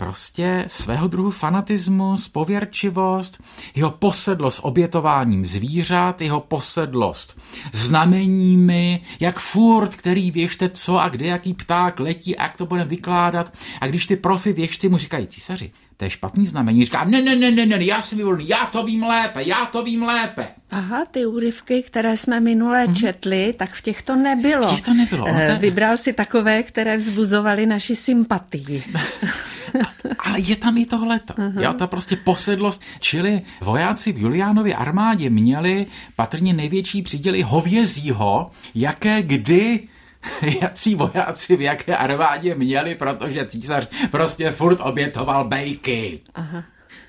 prostě 0.00 0.64
svého 0.66 1.08
druhu 1.08 1.30
fanatismus, 1.30 2.28
pověrčivost, 2.28 3.42
jeho 3.74 3.90
posedlost 3.90 4.60
obětováním 4.62 5.46
zvířat, 5.46 6.20
jeho 6.20 6.40
posedlost 6.40 7.40
znameními, 7.72 9.00
jak 9.20 9.38
furt, 9.38 9.94
který 9.94 10.30
věšte 10.30 10.68
co 10.68 10.98
a 10.98 11.08
kde 11.08 11.26
jaký 11.26 11.54
pták 11.54 12.00
letí 12.00 12.36
a 12.36 12.42
jak 12.42 12.56
to 12.56 12.66
budeme 12.66 12.88
vykládat. 12.88 13.52
A 13.80 13.86
když 13.86 14.06
ty 14.06 14.16
profi 14.16 14.52
věšci 14.52 14.88
mu 14.88 14.98
říkají, 14.98 15.26
císaři, 15.26 15.72
to 16.00 16.04
je 16.04 16.10
špatný 16.10 16.46
znamení. 16.46 16.84
Říká, 16.84 17.04
ne, 17.04 17.22
ne, 17.22 17.36
ne, 17.36 17.50
ne, 17.50 17.66
ne, 17.66 17.84
já 17.84 18.02
jsem 18.02 18.18
vyvolený, 18.18 18.48
já 18.48 18.66
to 18.72 18.82
vím 18.82 19.02
lépe, 19.02 19.42
já 19.42 19.66
to 19.66 19.82
vím 19.82 20.02
lépe. 20.02 20.48
Aha, 20.70 21.04
ty 21.04 21.26
úryvky, 21.26 21.82
které 21.82 22.16
jsme 22.16 22.40
minule 22.40 22.84
hmm. 22.84 22.94
četli, 22.94 23.54
tak 23.56 23.70
v 23.70 23.82
těch 23.82 24.02
to 24.02 24.16
nebylo. 24.16 24.68
V 24.68 24.70
těch 24.70 24.82
to 24.82 24.94
nebylo. 24.94 25.28
E, 25.28 25.58
vybral 25.60 25.96
si 25.96 26.12
takové, 26.12 26.62
které 26.62 26.96
vzbuzovaly 26.96 27.66
naši 27.66 27.96
sympatii. 27.96 28.82
Ale 30.18 30.40
je 30.40 30.56
tam 30.56 30.78
i 30.78 30.86
tohleto. 30.86 31.34
Uh-huh. 31.34 31.62
Jo, 31.62 31.72
ta 31.72 31.86
prostě 31.86 32.16
posedlost. 32.16 32.82
Čili 33.00 33.42
vojáci 33.60 34.12
v 34.12 34.18
Juliánově 34.18 34.74
armádě 34.74 35.30
měli 35.30 35.86
patrně 36.16 36.52
největší 36.52 37.02
příděly 37.02 37.42
hovězího, 37.42 38.50
jaké 38.74 39.22
kdy 39.22 39.88
jací 40.62 40.94
vojáci 40.94 41.56
v 41.56 41.60
jaké 41.60 41.96
armádě 41.96 42.54
měli, 42.54 42.94
protože 42.94 43.46
císař 43.46 43.88
prostě 44.10 44.50
furt 44.50 44.80
obětoval 44.80 45.48
bejky. 45.48 46.20
Aha. 46.34 46.64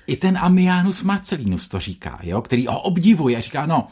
I 0.06 0.16
ten 0.16 0.38
Amianus 0.38 1.02
Marcelinus 1.02 1.68
to 1.68 1.78
říká, 1.78 2.18
jo, 2.22 2.42
který 2.42 2.66
ho 2.66 2.80
obdivuje. 2.80 3.42
Říká, 3.42 3.66
no, 3.66 3.88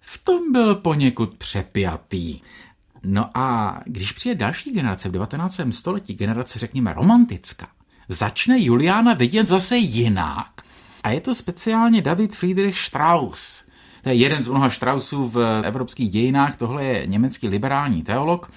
v 0.00 0.24
tom 0.24 0.52
byl 0.52 0.74
poněkud 0.74 1.34
přepjatý. 1.34 2.40
No 3.02 3.30
a 3.34 3.78
když 3.84 4.12
přijde 4.12 4.34
další 4.34 4.72
generace 4.72 5.08
v 5.08 5.12
19. 5.12 5.60
století, 5.70 6.14
generace 6.14 6.58
řekněme 6.58 6.92
romantická, 6.92 7.66
začne 8.08 8.60
Juliana 8.60 9.14
vidět 9.14 9.46
zase 9.46 9.76
jinak. 9.76 10.62
A 11.02 11.10
je 11.10 11.20
to 11.20 11.34
speciálně 11.34 12.02
David 12.02 12.36
Friedrich 12.36 12.78
Strauss. 12.78 13.64
To 14.02 14.08
je 14.08 14.14
jeden 14.14 14.42
z 14.42 14.48
mnoha 14.48 14.70
Straussů 14.70 15.28
v 15.28 15.62
evropských 15.64 16.10
dějinách, 16.10 16.56
tohle 16.56 16.84
je 16.84 17.06
německý 17.06 17.48
liberální 17.48 18.02
teolog 18.02 18.50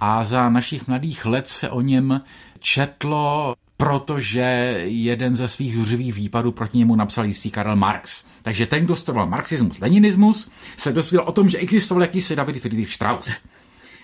a 0.00 0.24
za 0.24 0.48
našich 0.48 0.88
mladých 0.88 1.26
let 1.26 1.48
se 1.48 1.70
o 1.70 1.80
něm 1.80 2.20
četlo 2.58 3.54
protože 3.80 4.40
jeden 4.84 5.36
ze 5.36 5.48
svých 5.48 5.76
zuřivých 5.76 6.14
výpadů 6.14 6.52
proti 6.52 6.78
němu 6.78 6.96
napsal 6.96 7.24
jistý 7.24 7.50
Karl 7.50 7.76
Marx. 7.76 8.24
Takže 8.42 8.66
ten, 8.66 8.84
kdo 8.84 8.96
studoval 8.96 9.26
marxismus, 9.26 9.78
leninismus, 9.80 10.50
se 10.76 10.92
dozvěděl 10.92 11.24
o 11.28 11.32
tom, 11.32 11.48
že 11.48 11.58
existoval 11.58 12.02
jakýsi 12.02 12.36
David 12.36 12.60
Friedrich 12.60 12.92
Strauss. 12.94 13.40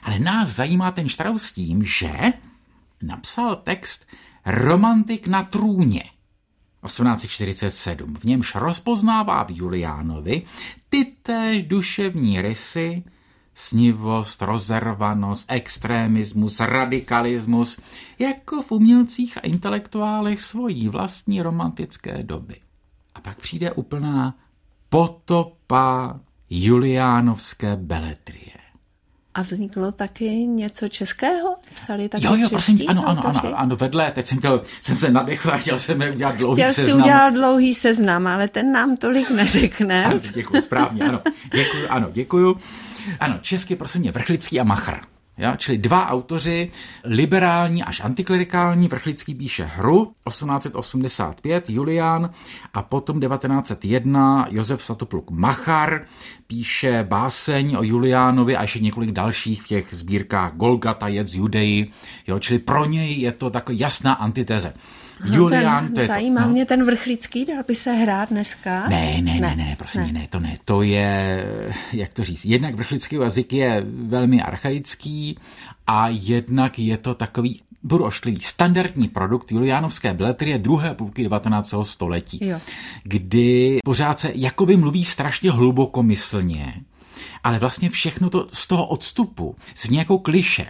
Ale 0.03 0.19
nás 0.19 0.49
zajímá 0.49 0.91
ten 0.91 1.09
Strauss 1.09 1.53
tím, 1.53 1.85
že 1.85 2.13
napsal 3.03 3.57
text 3.57 4.07
Romantik 4.47 5.27
na 5.27 5.43
trůně. 5.43 6.05
1847. 6.87 8.17
V 8.17 8.25
němž 8.25 8.55
rozpoznává 8.55 9.45
v 9.45 9.51
Juliánovi 9.51 10.43
ty 10.89 11.05
též 11.23 11.63
duševní 11.63 12.43
rysy, 12.43 13.03
snivost, 13.55 14.43
rozervanost, 14.43 15.47
extremismus, 15.49 16.61
radikalismus, 16.61 17.81
jako 18.19 18.63
v 18.63 18.73
umělcích 18.73 19.37
a 19.39 19.41
intelektuálech 19.41 20.41
svojí 20.41 20.89
vlastní 20.89 21.43
romantické 21.43 22.23
doby. 22.23 22.57
A 23.15 23.21
pak 23.21 23.41
přijde 23.41 23.73
úplná 23.73 24.35
potopa 24.89 26.21
juliánovské 26.51 27.77
beletrie. 27.77 28.64
A 29.35 29.43
vzniklo 29.43 29.93
taky 29.93 30.31
něco 30.47 30.89
českého? 30.89 31.57
Psali 31.75 32.09
taky 32.09 32.27
Jo, 32.27 32.35
jo, 32.35 32.49
prosím, 32.49 32.81
ano, 32.87 33.09
ano, 33.09 33.27
ano, 33.27 33.41
ano, 33.55 33.77
vedle, 33.77 34.11
teď 34.11 34.27
jsem, 34.27 34.39
chtěl, 34.39 34.63
jsem 34.81 34.97
se 34.97 35.11
nadechl 35.11 35.51
a 35.53 35.57
chtěl 35.57 35.79
jsem 35.79 36.03
udělat 36.15 36.37
dlouhý 36.37 36.63
chtěl 36.63 36.75
seznam. 36.75 36.85
Chtěl 36.85 36.97
si 36.97 37.03
udělat 37.03 37.35
dlouhý 37.35 37.75
seznam, 37.75 38.27
ale 38.27 38.49
ten 38.49 38.73
nám 38.73 38.97
tolik 38.97 39.31
neřekne. 39.31 40.05
ano, 40.05 40.21
děkuji, 40.35 40.63
správně, 40.63 41.03
ano, 41.03 41.21
děkuji, 41.55 41.89
ano, 41.89 42.09
děkuji. 42.13 42.57
Ano, 43.21 43.39
česky, 43.41 43.77
prosím 43.77 44.01
mě, 44.01 44.13
Vrchlický 44.13 44.61
a 44.61 44.65
Machr. 44.65 45.14
Ja, 45.39 45.57
čili 45.57 45.79
dva 45.79 46.09
autoři, 46.09 46.71
liberální 47.05 47.83
až 47.83 48.01
antiklerikální, 48.01 48.89
Vrchlický 48.89 49.35
píše 49.35 49.65
hru 49.65 50.13
1885, 50.29 51.71
Julián 51.71 52.31
a 52.75 52.83
potom 52.83 53.21
1901 53.21 54.47
Josef 54.51 54.83
Satopluk 54.83 55.31
Machar 55.31 56.05
píše 56.47 57.05
báseň 57.09 57.77
o 57.77 57.83
Juliánovi 57.83 58.57
a 58.57 58.63
ještě 58.63 58.81
několik 58.81 59.11
dalších 59.11 59.63
v 59.63 59.67
těch 59.67 59.87
sbírkách 59.91 60.55
Golgata, 60.55 61.09
Jec 61.09 61.35
Judeji, 61.35 61.91
jo, 62.27 62.39
čili 62.39 62.59
pro 62.59 62.85
něj 62.85 63.21
je 63.21 63.33
to 63.33 63.51
taková 63.51 63.79
jasná 63.81 64.13
antiteze. 64.13 64.75
No, 65.21 65.37
Julián, 65.37 65.85
ten, 65.85 65.95
to 65.95 66.01
je 66.01 66.07
zajímá 66.07 66.41
to, 66.41 66.47
no. 66.47 66.53
mě 66.53 66.67
ten 66.67 66.85
vrchlický, 66.85 67.45
dal 67.45 67.63
by 67.69 67.75
se 67.75 67.93
hrát 67.93 68.29
dneska? 68.29 68.89
Ne, 68.89 69.21
ne, 69.23 69.35
ne, 69.35 69.41
ne, 69.41 69.57
ne 69.57 69.77
prosím 69.79 70.01
ne. 70.01 70.13
ne, 70.13 70.29
to 70.31 70.41
ne, 70.41 70.55
to 70.65 70.83
je, 70.83 71.45
jak 71.93 72.13
to 72.13 72.25
říct, 72.25 72.45
jednak 72.45 72.75
vrchlický 72.75 73.17
jazyk 73.17 73.53
je 73.53 73.85
velmi 73.87 74.43
archaický 74.43 75.39
a 75.87 76.09
jednak 76.09 76.79
je 76.79 76.97
to 76.97 77.15
takový 77.15 77.61
budu 77.83 78.05
ošklivý, 78.05 78.41
standardní 78.41 79.09
produkt 79.09 79.53
juliánovské 79.53 80.15
beletrie 80.15 80.59
druhé 80.59 80.95
půlky 80.95 81.23
19. 81.23 81.75
století, 81.83 82.39
jo. 82.43 82.61
kdy 83.03 83.79
pořád 83.85 84.19
se 84.19 84.33
jakoby 84.35 84.77
mluví 84.77 85.05
strašně 85.05 85.51
hlubokomyslně, 85.51 86.75
ale 87.45 87.59
vlastně 87.59 87.91
všechno 87.91 88.31
to 88.31 88.49
z 88.53 88.67
toho 88.67 88.87
odstupu 88.87 89.57
z 89.75 89.91
nějakou 89.91 90.19
kliše 90.19 90.67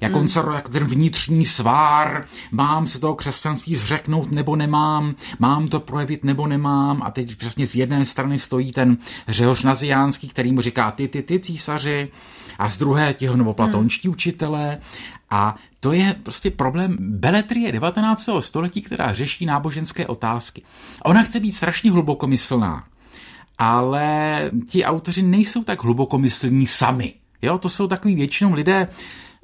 jak 0.00 0.16
on 0.16 0.28
se 0.28 0.40
jak 0.54 0.68
ten 0.68 0.84
vnitřní 0.84 1.44
svár, 1.44 2.24
mám 2.50 2.86
se 2.86 3.00
toho 3.00 3.14
křesťanství 3.14 3.74
zřeknout 3.74 4.32
nebo 4.32 4.56
nemám, 4.56 5.14
mám 5.38 5.68
to 5.68 5.80
projevit 5.80 6.24
nebo 6.24 6.46
nemám 6.46 7.02
a 7.02 7.10
teď 7.10 7.36
přesně 7.36 7.66
z 7.66 7.74
jedné 7.74 8.04
strany 8.04 8.38
stojí 8.38 8.72
ten 8.72 8.96
Řehoř 9.28 9.62
Naziánský, 9.62 10.28
který 10.28 10.52
mu 10.52 10.60
říká 10.60 10.90
ty, 10.90 11.08
ty, 11.08 11.22
ty 11.22 11.40
císaři 11.40 12.08
a 12.58 12.68
z 12.68 12.78
druhé 12.78 13.14
ti 13.14 13.26
novoplatonští 13.26 14.08
hmm. 14.08 14.12
učitelé 14.12 14.78
a 15.30 15.56
to 15.80 15.92
je 15.92 16.16
prostě 16.22 16.50
problém 16.50 16.96
beletrie 17.00 17.72
19. 17.72 18.28
století, 18.38 18.82
která 18.82 19.12
řeší 19.12 19.46
náboženské 19.46 20.06
otázky. 20.06 20.62
Ona 21.04 21.22
chce 21.22 21.40
být 21.40 21.52
strašně 21.52 21.90
hlubokomyslná, 21.90 22.84
ale 23.58 24.50
ti 24.68 24.84
autoři 24.84 25.22
nejsou 25.22 25.64
tak 25.64 25.84
hlubokomyslní 25.84 26.66
sami. 26.66 27.14
Jo, 27.42 27.58
to 27.58 27.68
jsou 27.68 27.86
takový 27.86 28.14
většinou 28.14 28.52
lidé, 28.52 28.88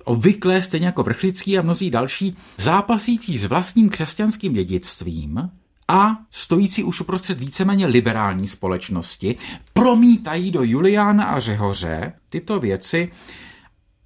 obvykle, 0.04 0.62
stejně 0.62 0.86
jako 0.86 1.02
Vrchlický 1.02 1.58
a 1.58 1.62
mnozí 1.62 1.90
další, 1.90 2.36
zápasící 2.58 3.38
s 3.38 3.44
vlastním 3.44 3.88
křesťanským 3.88 4.52
dědictvím 4.52 5.50
a 5.88 6.16
stojící 6.30 6.84
už 6.84 7.00
uprostřed 7.00 7.38
víceméně 7.40 7.86
liberální 7.86 8.48
společnosti, 8.48 9.36
promítají 9.72 10.50
do 10.50 10.62
Juliána 10.62 11.24
a 11.24 11.40
Řehoře 11.40 12.12
tyto 12.28 12.60
věci 12.60 13.10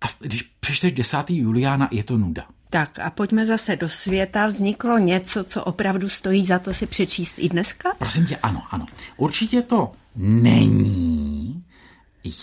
A 0.00 0.07
když 0.21 0.43
přečteš 0.61 0.93
desátý 0.93 1.38
Juliána, 1.38 1.88
je 1.90 2.05
to 2.05 2.19
nuda. 2.19 2.45
Tak 2.71 2.99
a 2.99 3.11
pojďme 3.11 3.47
zase 3.47 3.76
do 3.76 3.88
světa. 3.88 4.47
Vzniklo 4.47 4.99
něco, 4.99 5.45
co 5.45 5.64
opravdu 5.64 6.09
stojí 6.09 6.45
za 6.45 6.59
to 6.59 6.75
si 6.75 6.87
přečíst 6.87 7.35
i 7.38 7.49
dneska? 7.49 7.95
Prosím 7.99 8.26
tě, 8.26 8.37
ano, 8.37 8.62
ano. 8.71 8.87
Určitě 9.17 9.62
to 9.62 9.93
není 10.17 11.64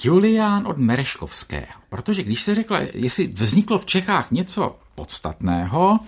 Julián 0.03 0.67
od 0.67 0.77
Mereškovského. 0.77 1.81
Protože 1.89 2.23
když 2.23 2.41
se 2.41 2.55
řekla, 2.55 2.79
jestli 2.93 3.27
vzniklo 3.27 3.79
v 3.79 3.85
Čechách 3.85 4.31
něco 4.31 4.75
podstatného, 4.95 5.99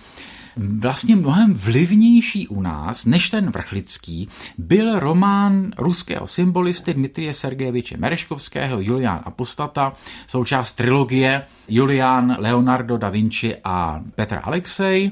vlastně 0.58 1.16
mnohem 1.16 1.54
vlivnější 1.54 2.48
u 2.48 2.60
nás 2.60 3.04
než 3.04 3.30
ten 3.30 3.50
vrchlický 3.50 4.28
byl 4.58 4.98
román 4.98 5.70
ruského 5.78 6.26
symbolisty 6.26 6.94
Dmitrie 6.94 7.34
Sergejeviče 7.34 7.96
Mereškovského 7.96 8.80
Julián 8.80 9.20
Apostata, 9.24 9.92
součást 10.26 10.72
trilogie 10.72 11.46
Julián 11.68 12.36
Leonardo 12.38 12.98
da 12.98 13.08
Vinci 13.08 13.56
a 13.64 14.00
Petr 14.14 14.40
Alexej, 14.42 15.10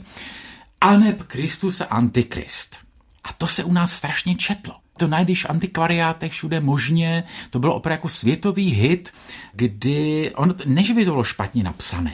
aneb 0.81 1.23
Kristus 1.23 1.81
a 1.81 1.85
Antikrist. 1.85 2.77
A 3.25 3.33
to 3.33 3.47
se 3.47 3.65
u 3.65 3.73
nás 3.73 3.93
strašně 3.93 4.35
četlo. 4.35 4.86
To 4.97 5.07
najdeš 5.07 5.45
v 5.45 5.51
antikvariátech 5.51 6.33
všude 6.33 6.61
možně, 6.61 7.25
to 7.51 7.59
bylo 7.59 7.75
opravdu 7.75 7.95
jako 7.95 8.09
světový 8.09 8.71
hit, 8.71 9.13
kdy, 9.53 10.33
on, 10.35 10.55
ne, 10.67 10.85
že 10.85 10.95
by 10.95 11.05
to 11.05 11.11
bylo 11.11 11.25
špatně 11.25 11.63
napsané, 11.63 12.13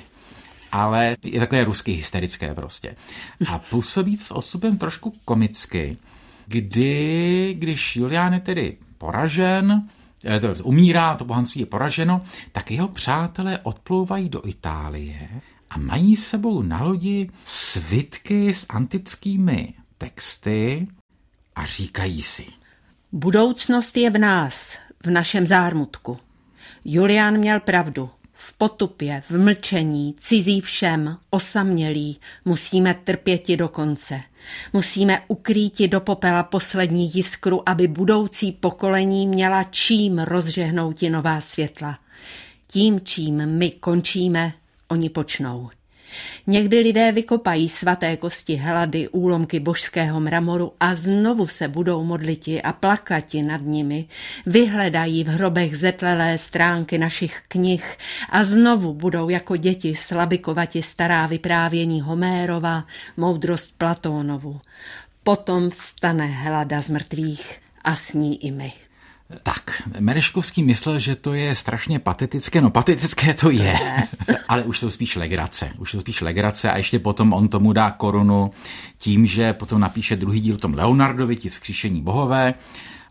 ale 0.73 1.17
je 1.23 1.41
takové 1.41 1.65
rusky 1.65 1.93
hysterické 1.93 2.55
prostě. 2.55 2.97
A 3.47 3.59
působí 3.59 4.17
s 4.17 4.31
osubem 4.31 4.79
trošku 4.79 5.15
komicky, 5.25 5.97
kdy, 6.47 7.55
když 7.59 7.97
Julián 7.97 8.33
je 8.33 8.41
tedy 8.41 8.77
poražen, 8.99 9.89
eh, 10.25 10.41
to 10.41 10.65
umírá, 10.65 11.17
to 11.17 11.25
bohanství 11.25 11.61
je 11.61 11.67
poraženo, 11.67 12.23
tak 12.53 12.71
jeho 12.71 12.89
přátelé 12.89 13.59
odplouvají 13.59 14.29
do 14.29 14.49
Itálie 14.49 15.29
a 15.71 15.79
mají 15.79 16.17
sebou 16.17 16.63
na 16.63 16.83
lodi 16.83 17.31
svitky 17.45 18.55
s 18.55 18.67
antickými 18.69 19.75
texty 19.99 20.89
a 21.57 21.67
říkají 21.67 22.23
si. 22.23 22.62
Budoucnost 23.15 23.97
je 23.97 24.11
v 24.11 24.19
nás, 24.19 24.79
v 25.07 25.11
našem 25.11 25.47
zármutku. 25.47 26.19
Julián 26.85 27.39
měl 27.39 27.61
pravdu. 27.61 28.11
V 28.33 28.53
potupě, 28.53 29.23
v 29.31 29.39
mlčení, 29.39 30.15
cizí 30.19 30.61
všem, 30.61 31.17
osamělí, 31.31 32.21
musíme 32.45 32.95
trpěti 32.95 33.57
do 33.57 33.69
konce. 33.69 34.21
Musíme 34.73 35.23
ukrýti 35.29 35.89
do 35.89 36.01
popela 36.01 36.43
poslední 36.43 37.11
jiskru, 37.15 37.69
aby 37.69 37.89
budoucí 37.89 38.53
pokolení 38.53 39.27
měla 39.27 39.63
čím 39.63 40.19
rozžehnouti 40.19 41.11
nová 41.11 41.41
světla. 41.41 41.99
Tím, 42.67 43.01
čím 43.01 43.47
my 43.47 43.71
končíme, 43.71 44.53
oni 44.89 45.11
počnou. 45.11 45.71
Někdy 46.47 46.81
lidé 46.81 47.13
vykopají 47.13 47.69
svaté 47.69 48.17
kosti 48.17 48.57
hlady, 48.57 49.09
úlomky 49.09 49.61
božského 49.61 50.21
mramoru 50.21 50.73
a 50.81 50.95
znovu 50.95 51.47
se 51.47 51.69
budou 51.69 52.05
modliti 52.05 52.63
a 52.63 52.73
plakati 52.73 53.43
nad 53.43 53.61
nimi. 53.61 54.09
Vyhledají 54.47 55.25
v 55.25 55.29
hrobech 55.29 55.77
zetlelé 55.77 56.39
stránky 56.39 56.99
našich 56.99 57.43
knih 57.49 57.97
a 58.31 58.45
znovu 58.45 58.95
budou 58.95 59.29
jako 59.29 59.57
děti 59.57 59.95
slabikovati 59.95 60.83
stará 60.83 61.27
vyprávění 61.27 62.01
Homérova, 62.01 62.85
moudrost 63.17 63.79
Platónovu. 63.79 64.61
Potom 65.25 65.71
vstane 65.71 66.27
hlada 66.27 66.83
z 66.83 66.89
mrtvých 66.89 67.61
a 67.85 67.95
sní 67.95 68.45
i 68.45 68.51
my. 68.51 68.73
Tak, 69.43 69.83
Mereškovský 69.99 70.63
myslel, 70.63 70.99
že 70.99 71.17
to 71.17 71.35
je 71.35 71.55
strašně 71.55 71.99
patetické. 71.99 72.61
No, 72.61 72.71
patetické 72.71 73.35
to 73.35 73.51
je, 73.51 73.79
ale 74.49 74.63
už 74.63 74.81
to 74.81 74.91
spíš 74.91 75.17
legrace. 75.17 75.73
Už 75.79 75.93
to 75.93 76.01
spíš 76.01 76.21
legrace 76.21 76.71
a 76.71 76.77
ještě 76.77 76.99
potom 76.99 77.33
on 77.33 77.49
tomu 77.49 77.73
dá 77.73 77.91
korunu 77.91 78.51
tím, 78.99 79.27
že 79.27 79.53
potom 79.53 79.81
napíše 79.81 80.17
druhý 80.17 80.41
díl 80.41 80.57
tom 80.57 80.75
Leonardovi, 80.75 81.37
ti 81.37 81.49
vzkříšení 81.49 82.03
bohové, 82.03 82.55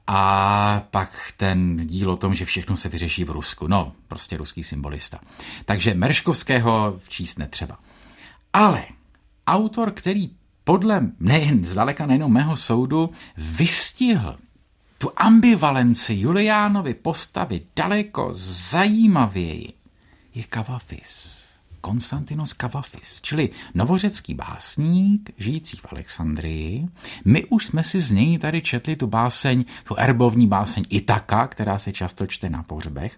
a 0.08 0.84
pak 0.92 1.34
ten 1.38 1.88
díl 1.88 2.12
o 2.12 2.18
tom, 2.18 2.36
že 2.36 2.46
všechno 2.46 2.78
se 2.78 2.90
vyřeší 2.90 3.24
v 3.24 3.30
Rusku. 3.30 3.68
No, 3.68 3.92
prostě 4.08 4.38
ruský 4.38 4.64
symbolista. 4.64 5.20
Takže 5.66 5.94
Merškovského 5.94 7.00
číst 7.08 7.40
netřeba. 7.40 7.78
Ale 8.54 8.86
autor, 9.48 9.92
který 9.92 10.30
podle 10.64 11.02
nejen 11.20 11.66
zdaleka 11.66 12.06
nejenom 12.06 12.34
mého 12.34 12.58
soudu 12.58 13.10
vystihl 13.38 14.38
tu 15.02 15.12
ambivalenci 15.16 16.14
Juliánovy 16.14 16.94
postavy 16.94 17.62
daleko 17.76 18.30
zajímavěji 18.34 19.74
je 20.36 20.44
Kavafis. 20.44 21.42
Konstantinos 21.82 22.54
Kavafis, 22.54 23.22
čili 23.22 23.50
novořecký 23.74 24.34
básník, 24.34 25.30
žijící 25.38 25.78
v 25.78 25.86
Alexandrii. 25.92 26.88
My 27.26 27.46
už 27.46 27.66
jsme 27.66 27.84
si 27.84 28.00
z 28.00 28.12
něj 28.12 28.38
tady 28.38 28.62
četli 28.62 28.96
tu 28.96 29.08
báseň, 29.08 29.66
tu 29.84 29.96
erbovní 29.98 30.48
báseň 30.48 30.84
Itaka, 30.90 31.48
která 31.48 31.80
se 31.80 31.92
často 31.92 32.28
čte 32.28 32.50
na 32.50 32.64
pohřbech. 32.64 33.18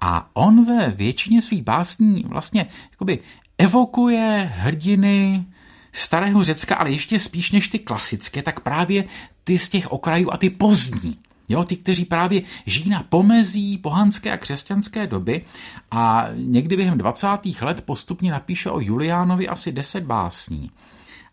A 0.00 0.30
on 0.32 0.64
ve 0.64 0.90
většině 0.90 1.42
svých 1.42 1.62
básní 1.62 2.24
vlastně 2.28 2.66
jakoby 2.90 3.18
evokuje 3.58 4.52
hrdiny 4.54 5.44
starého 5.92 6.44
Řecka, 6.44 6.76
ale 6.76 6.90
ještě 6.90 7.18
spíš 7.18 7.52
než 7.52 7.68
ty 7.68 7.78
klasické, 7.78 8.42
tak 8.42 8.60
právě 8.60 9.04
ty 9.46 9.58
z 9.58 9.68
těch 9.68 9.92
okrajů 9.92 10.32
a 10.32 10.36
ty 10.36 10.50
pozdní. 10.50 11.18
Jo, 11.48 11.64
ty, 11.64 11.76
kteří 11.76 12.04
právě 12.04 12.42
žijí 12.66 12.90
na 12.90 13.02
pomezí 13.02 13.78
pohanské 13.78 14.32
a 14.32 14.36
křesťanské 14.36 15.06
doby 15.06 15.44
a 15.90 16.26
někdy 16.34 16.76
během 16.76 16.98
20. 16.98 17.28
let 17.60 17.80
postupně 17.84 18.32
napíše 18.32 18.70
o 18.70 18.80
Juliánovi 18.80 19.48
asi 19.48 19.72
10 19.72 20.04
básní. 20.04 20.70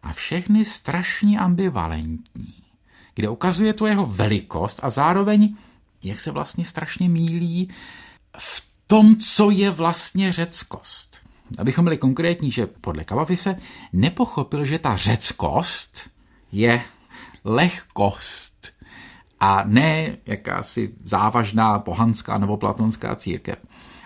A 0.03 0.13
všechny 0.13 0.65
strašně 0.65 1.39
ambivalentní, 1.39 2.53
kde 3.15 3.29
ukazuje 3.29 3.73
tu 3.73 3.85
jeho 3.85 4.05
velikost 4.05 4.79
a 4.83 4.89
zároveň, 4.89 5.55
jak 6.03 6.19
se 6.19 6.31
vlastně 6.31 6.65
strašně 6.65 7.09
mílí 7.09 7.69
v 8.37 8.67
tom, 8.87 9.15
co 9.15 9.49
je 9.49 9.71
vlastně 9.71 10.33
řeckost. 10.33 11.21
Abychom 11.57 11.85
byli 11.85 11.97
konkrétní, 11.97 12.51
že 12.51 12.67
podle 12.67 13.03
Kavafise 13.03 13.55
nepochopil, 13.93 14.65
že 14.65 14.79
ta 14.79 14.95
řeckost 14.95 16.09
je 16.51 16.81
lehkost 17.45 18.73
a 19.39 19.63
ne 19.65 20.17
jakási 20.25 20.93
závažná 21.05 21.79
pohanská 21.79 22.37
novoplatonská 22.37 23.15
církev. 23.15 23.59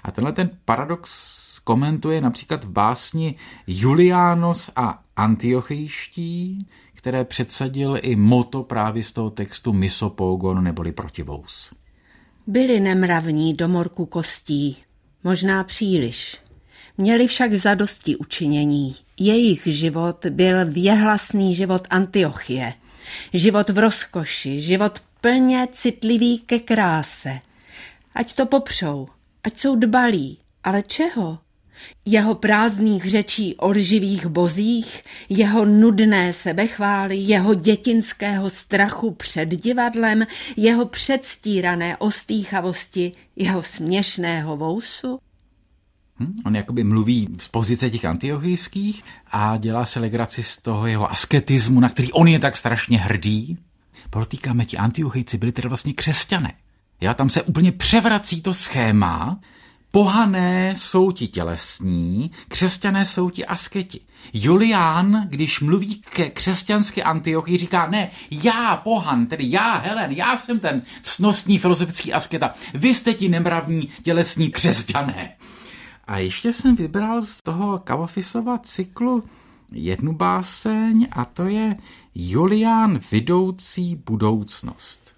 A 0.03 0.11
tenhle 0.11 0.33
ten 0.33 0.49
paradox 0.65 1.59
komentuje 1.59 2.21
například 2.21 2.63
v 2.63 2.69
básni 2.69 3.35
Juliános 3.67 4.71
a 4.75 5.03
Antiochejští, 5.15 6.67
které 6.93 7.23
předsadil 7.23 7.97
i 8.01 8.15
moto 8.15 8.63
právě 8.63 9.03
z 9.03 9.11
toho 9.11 9.29
textu 9.29 9.73
Misopogon 9.73 10.63
neboli 10.63 10.91
protivous. 10.91 11.73
Byli 12.47 12.79
nemravní 12.79 13.53
do 13.53 13.67
morku 13.67 14.05
kostí, 14.05 14.77
možná 15.23 15.63
příliš. 15.63 16.37
Měli 16.97 17.27
však 17.27 17.51
v 17.51 17.57
zadosti 17.57 18.15
učinění. 18.15 18.95
Jejich 19.19 19.61
život 19.67 20.25
byl 20.25 20.71
věhlasný 20.71 21.55
život 21.55 21.87
Antiochie– 21.89 22.73
Život 23.33 23.69
v 23.69 23.77
rozkoši, 23.77 24.61
život 24.61 24.99
plně 25.21 25.67
citlivý 25.71 26.39
ke 26.39 26.59
kráse. 26.59 27.39
Ať 28.15 28.33
to 28.33 28.45
popřou, 28.45 29.07
ať 29.43 29.57
jsou 29.57 29.75
dbalí, 29.75 30.37
ale 30.63 30.83
čeho? 30.83 31.39
Jeho 32.05 32.35
prázdných 32.35 33.11
řečí 33.11 33.55
o 33.55 33.69
lživých 33.69 34.25
bozích, 34.25 35.03
jeho 35.29 35.65
nudné 35.65 36.33
sebechvály, 36.33 37.15
jeho 37.15 37.53
dětinského 37.53 38.49
strachu 38.49 39.11
před 39.11 39.45
divadlem, 39.45 40.27
jeho 40.57 40.85
předstírané 40.85 41.97
ostýchavosti, 41.97 43.11
jeho 43.35 43.63
směšného 43.63 44.57
vousu? 44.57 45.19
Hm? 46.19 46.41
On 46.45 46.55
jakoby 46.55 46.83
mluví 46.83 47.27
z 47.39 47.47
pozice 47.47 47.89
těch 47.89 48.05
antiochijských 48.05 49.03
a 49.31 49.57
dělá 49.57 49.85
se 49.85 49.99
legraci 49.99 50.43
z 50.43 50.57
toho 50.57 50.87
jeho 50.87 51.11
asketismu, 51.11 51.79
na 51.79 51.89
který 51.89 52.11
on 52.11 52.27
je 52.27 52.39
tak 52.39 52.57
strašně 52.57 52.97
hrdý. 52.97 53.57
Podotýkáme, 54.09 54.65
ti 54.65 54.77
antiochijci 54.77 55.37
byli 55.37 55.51
tedy 55.51 55.67
vlastně 55.67 55.93
křesťané. 55.93 56.53
Já 57.01 57.13
tam 57.13 57.29
se 57.29 57.41
úplně 57.41 57.71
převrací 57.71 58.41
to 58.41 58.53
schéma, 58.53 59.39
Pohané 59.91 60.73
jsou 60.77 61.11
ti 61.11 61.27
tělesní, 61.27 62.31
křesťané 62.47 63.05
jsou 63.05 63.29
ti 63.29 63.45
asketi. 63.45 63.99
Julián, 64.33 65.27
když 65.29 65.59
mluví 65.59 66.01
ke 66.13 66.29
křesťanské 66.29 67.03
Antiochii, 67.03 67.57
říká, 67.57 67.87
ne, 67.87 68.09
já 68.31 68.75
pohan, 68.75 69.25
tedy 69.25 69.51
já 69.51 69.77
Helen, 69.77 70.11
já 70.11 70.37
jsem 70.37 70.59
ten 70.59 70.81
cnostní 71.01 71.57
filozofický 71.57 72.13
asketa, 72.13 72.53
vy 72.73 72.93
jste 72.93 73.13
ti 73.13 73.29
nemravní 73.29 73.89
tělesní 74.03 74.49
křesťané. 74.51 75.35
A 76.07 76.17
ještě 76.17 76.53
jsem 76.53 76.75
vybral 76.75 77.21
z 77.21 77.41
toho 77.41 77.79
Kavafisova 77.79 78.57
cyklu 78.57 79.23
jednu 79.71 80.13
báseň 80.13 81.07
a 81.11 81.25
to 81.25 81.45
je 81.45 81.75
Julián 82.15 82.99
vidoucí 83.11 83.95
budoucnost. 83.95 85.13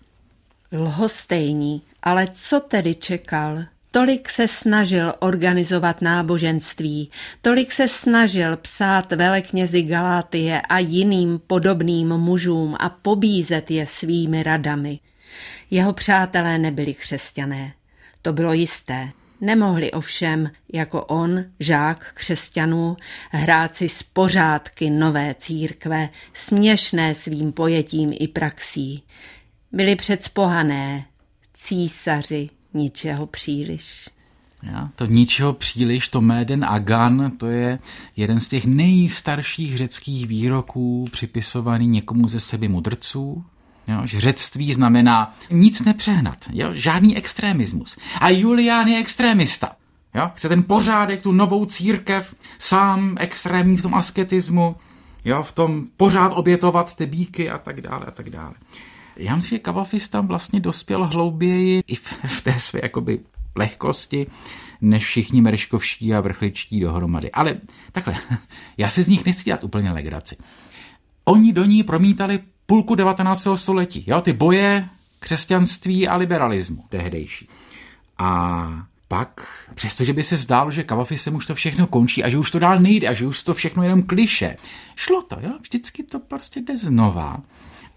Lhostejní, 0.71 1.81
ale 2.03 2.27
co 2.33 2.59
tedy 2.59 2.95
čekal? 2.95 3.63
Tolik 3.91 4.29
se 4.29 4.47
snažil 4.47 5.13
organizovat 5.19 6.01
náboženství, 6.01 7.11
tolik 7.41 7.71
se 7.71 7.87
snažil 7.87 8.57
psát 8.57 9.11
veleknězi 9.11 9.81
Galátie 9.81 10.61
a 10.61 10.79
jiným 10.79 11.41
podobným 11.47 12.07
mužům 12.07 12.75
a 12.79 12.89
pobízet 12.89 13.71
je 13.71 13.87
svými 13.87 14.43
radami. 14.43 14.99
Jeho 15.71 15.93
přátelé 15.93 16.57
nebyli 16.57 16.93
křesťané. 16.93 17.73
To 18.21 18.33
bylo 18.33 18.53
jisté. 18.53 19.11
Nemohli 19.41 19.91
ovšem, 19.91 20.51
jako 20.73 21.05
on, 21.05 21.45
žák 21.59 22.11
křesťanů, 22.13 22.97
hrát 23.29 23.75
si 23.75 23.89
z 23.89 24.03
pořádky 24.03 24.89
nové 24.89 25.35
církve, 25.37 26.09
směšné 26.33 27.15
svým 27.15 27.51
pojetím 27.51 28.13
i 28.19 28.27
praxí. 28.27 29.03
Byli 29.71 29.95
předspohané, 29.95 31.05
císaři, 31.53 32.49
ničeho 32.73 33.27
příliš. 33.27 34.09
Ja, 34.63 34.91
to 34.95 35.05
ničeho 35.05 35.53
příliš, 35.53 36.07
to 36.07 36.21
Méden 36.21 36.65
Agan, 36.65 37.31
to 37.37 37.47
je 37.47 37.79
jeden 38.15 38.39
z 38.39 38.47
těch 38.47 38.65
nejstarších 38.65 39.77
řeckých 39.77 40.27
výroků 40.27 41.07
připisovaný 41.11 41.87
někomu 41.87 42.27
ze 42.27 42.39
sebe 42.39 42.67
mudrců. 42.67 43.43
Jo, 43.89 44.01
řectví 44.05 44.73
znamená 44.73 45.35
nic 45.49 45.81
nepřehnat, 45.81 46.37
jo, 46.51 46.69
žádný 46.73 47.17
extremismus. 47.17 47.97
A 48.19 48.29
Julián 48.29 48.87
je 48.87 48.99
extremista. 48.99 49.75
Jo, 50.15 50.31
chce 50.35 50.49
ten 50.49 50.63
pořádek, 50.63 51.21
tu 51.21 51.31
novou 51.31 51.65
církev, 51.65 52.35
sám 52.57 53.15
extrémní 53.19 53.77
v 53.77 53.81
tom 53.81 53.95
asketismu, 53.95 54.75
jo, 55.25 55.43
v 55.43 55.51
tom 55.51 55.85
pořád 55.97 56.27
obětovat 56.27 56.95
ty 56.95 57.05
bíky 57.05 57.49
a 57.49 57.57
tak 57.57 57.81
dále 57.81 58.05
a 58.05 58.11
tak 58.11 58.29
dále. 58.29 58.53
Já 59.15 59.35
myslím, 59.35 59.57
že 59.57 59.59
Kavafis 59.59 60.09
tam 60.09 60.27
vlastně 60.27 60.59
dospěl 60.59 61.05
hlouběji 61.05 61.83
i 61.87 61.95
v, 61.95 62.13
v 62.27 62.41
té 62.41 62.59
své 62.59 62.79
jakoby 62.83 63.19
lehkosti, 63.55 64.27
než 64.81 65.05
všichni 65.05 65.41
merškovští 65.41 66.13
a 66.13 66.21
vrchličtí 66.21 66.79
dohromady. 66.79 67.31
Ale 67.31 67.57
takhle, 67.91 68.15
já 68.77 68.89
si 68.89 69.03
z 69.03 69.07
nich 69.07 69.25
nechci 69.25 69.43
dělat 69.43 69.63
úplně 69.63 69.91
legraci. 69.91 70.37
Oni 71.25 71.53
do 71.53 71.65
ní 71.65 71.83
promítali 71.83 72.39
půlku 72.69 72.95
19. 72.95 73.47
století, 73.55 74.03
jo, 74.07 74.21
ty 74.21 74.33
boje 74.33 74.89
křesťanství 75.19 76.07
a 76.07 76.15
liberalismu 76.15 76.83
tehdejší. 76.89 77.49
A 78.17 78.87
pak, 79.07 79.47
přestože 79.73 80.13
by 80.13 80.23
se 80.23 80.37
zdálo, 80.37 80.71
že 80.71 80.83
Kavafisem 80.83 81.35
už 81.35 81.45
to 81.45 81.55
všechno 81.55 81.87
končí 81.87 82.23
a 82.23 82.29
že 82.29 82.37
už 82.37 82.51
to 82.51 82.59
dál 82.59 82.79
nejde 82.79 83.07
a 83.07 83.13
že 83.13 83.27
už 83.27 83.43
to 83.43 83.53
všechno 83.53 83.83
jenom 83.83 84.03
kliše, 84.03 84.55
šlo 84.95 85.21
to, 85.21 85.37
jo, 85.41 85.51
vždycky 85.61 86.03
to 86.03 86.19
prostě 86.19 86.61
jde 86.61 86.77
znova. 86.77 87.41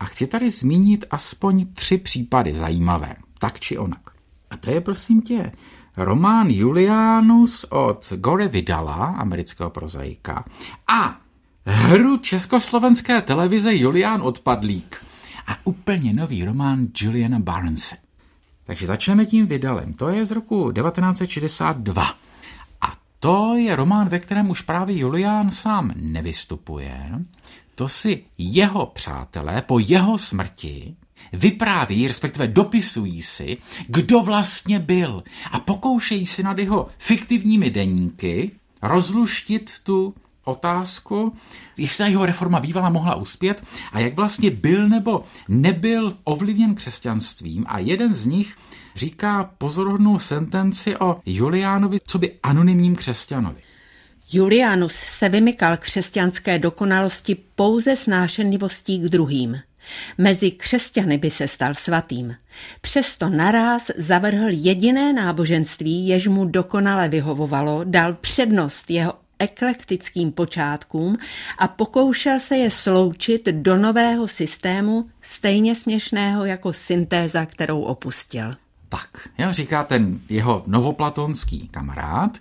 A 0.01 0.05
chci 0.05 0.27
tady 0.27 0.51
zmínit 0.51 1.05
aspoň 1.11 1.67
tři 1.75 1.99
případy 1.99 2.55
zajímavé, 2.55 3.17
tak 3.39 3.61
či 3.61 3.79
onak. 3.79 4.11
A 4.51 4.57
to 4.57 4.71
je 4.71 4.81
prosím 4.81 5.23
tě 5.23 5.53
román 5.97 6.51
Julianus 6.51 7.65
od 7.65 8.13
Gore 8.17 8.49
Vidala, 8.49 9.07
amerického 9.07 9.71
prozaika, 9.71 10.45
a 10.89 11.22
hru 11.67 12.17
československé 12.17 13.23
televize 13.23 13.75
Julián 13.75 14.23
Odpadlík 14.23 15.05
a 15.47 15.59
úplně 15.65 16.13
nový 16.13 16.45
román 16.45 16.87
Juliana 16.97 17.39
Barnese. 17.39 17.97
Takže 18.65 18.87
začneme 18.87 19.27
tím 19.27 19.47
Vidalem. 19.47 19.95
To 19.95 20.09
je 20.09 20.27
z 20.27 20.31
roku 20.31 20.73
1962. 20.73 22.15
A 22.81 22.93
to 23.19 23.55
je 23.57 23.77
román, 23.77 24.09
ve 24.09 24.19
kterém 24.19 24.51
už 24.51 24.63
právě 24.63 24.99
Julián 24.99 25.51
sám 25.51 25.93
nevystupuje, 25.97 27.11
to 27.75 27.89
si 27.89 28.25
jeho 28.39 28.87
přátelé 28.87 29.63
po 29.63 29.79
jeho 29.79 30.19
smrti 30.19 30.97
vypráví, 31.33 32.09
respektive 32.09 32.47
dopisují 32.47 33.23
si, 33.23 33.59
kdo 33.89 34.23
vlastně 34.23 34.79
byl 34.79 35.23
a 35.51 35.61
pokoušejí 35.61 36.27
si 36.27 36.43
nad 36.43 36.59
jeho 36.59 36.89
fiktivními 36.99 37.71
deníky 37.71 38.51
rozluštit 38.83 39.75
tu 39.83 40.15
otázku, 40.45 41.37
jestli 41.79 42.11
jeho 42.11 42.27
reforma 42.27 42.61
bývala 42.61 42.91
mohla 42.91 43.15
uspět 43.15 43.63
a 43.93 43.99
jak 43.99 44.15
vlastně 44.15 44.51
byl 44.51 44.89
nebo 44.89 45.25
nebyl 45.49 46.17
ovlivněn 46.25 46.75
křesťanstvím 46.75 47.65
a 47.69 47.79
jeden 47.79 48.15
z 48.15 48.27
nich 48.27 48.57
říká 48.97 49.51
pozorodnou 49.59 50.19
sentenci 50.19 50.97
o 50.97 51.21
Juliánovi, 51.27 51.99
co 52.07 52.19
by 52.19 52.33
anonymním 52.43 52.97
křesťanovi. 52.97 53.63
Julianus 54.33 54.95
se 54.95 55.29
vymykal 55.29 55.77
křesťanské 55.77 56.59
dokonalosti 56.59 57.37
pouze 57.55 57.97
snášenlivostí 57.97 58.99
k 58.99 59.03
druhým. 59.03 59.59
Mezi 60.19 60.51
křesťany 60.51 61.19
by 61.19 61.31
se 61.31 61.49
stal 61.49 61.75
svatým. 61.75 62.37
Přesto 62.81 63.29
naráz 63.29 63.91
zavrhl 63.97 64.47
jediné 64.49 65.13
náboženství, 65.13 66.09
jež 66.09 66.29
mu 66.29 66.45
dokonale 66.45 67.09
vyhovovalo, 67.09 67.81
dal 67.85 68.15
přednost 68.15 68.91
jeho 68.91 69.15
eklektickým 69.43 70.33
počátkům 70.33 71.17
a 71.59 71.69
pokoušel 71.69 72.41
se 72.41 72.57
je 72.57 72.71
sloučit 72.71 73.49
do 73.49 73.77
nového 73.77 74.29
systému, 74.29 75.09
stejně 75.21 75.75
směšného 75.75 76.45
jako 76.45 76.73
syntéza, 76.73 77.47
kterou 77.47 77.81
opustil. 77.81 78.55
Tak, 78.89 79.29
já 79.39 79.53
říká 79.53 79.85
ten 79.85 80.21
jeho 80.29 80.63
novoplatonský 80.67 81.69
kamarád, 81.69 82.39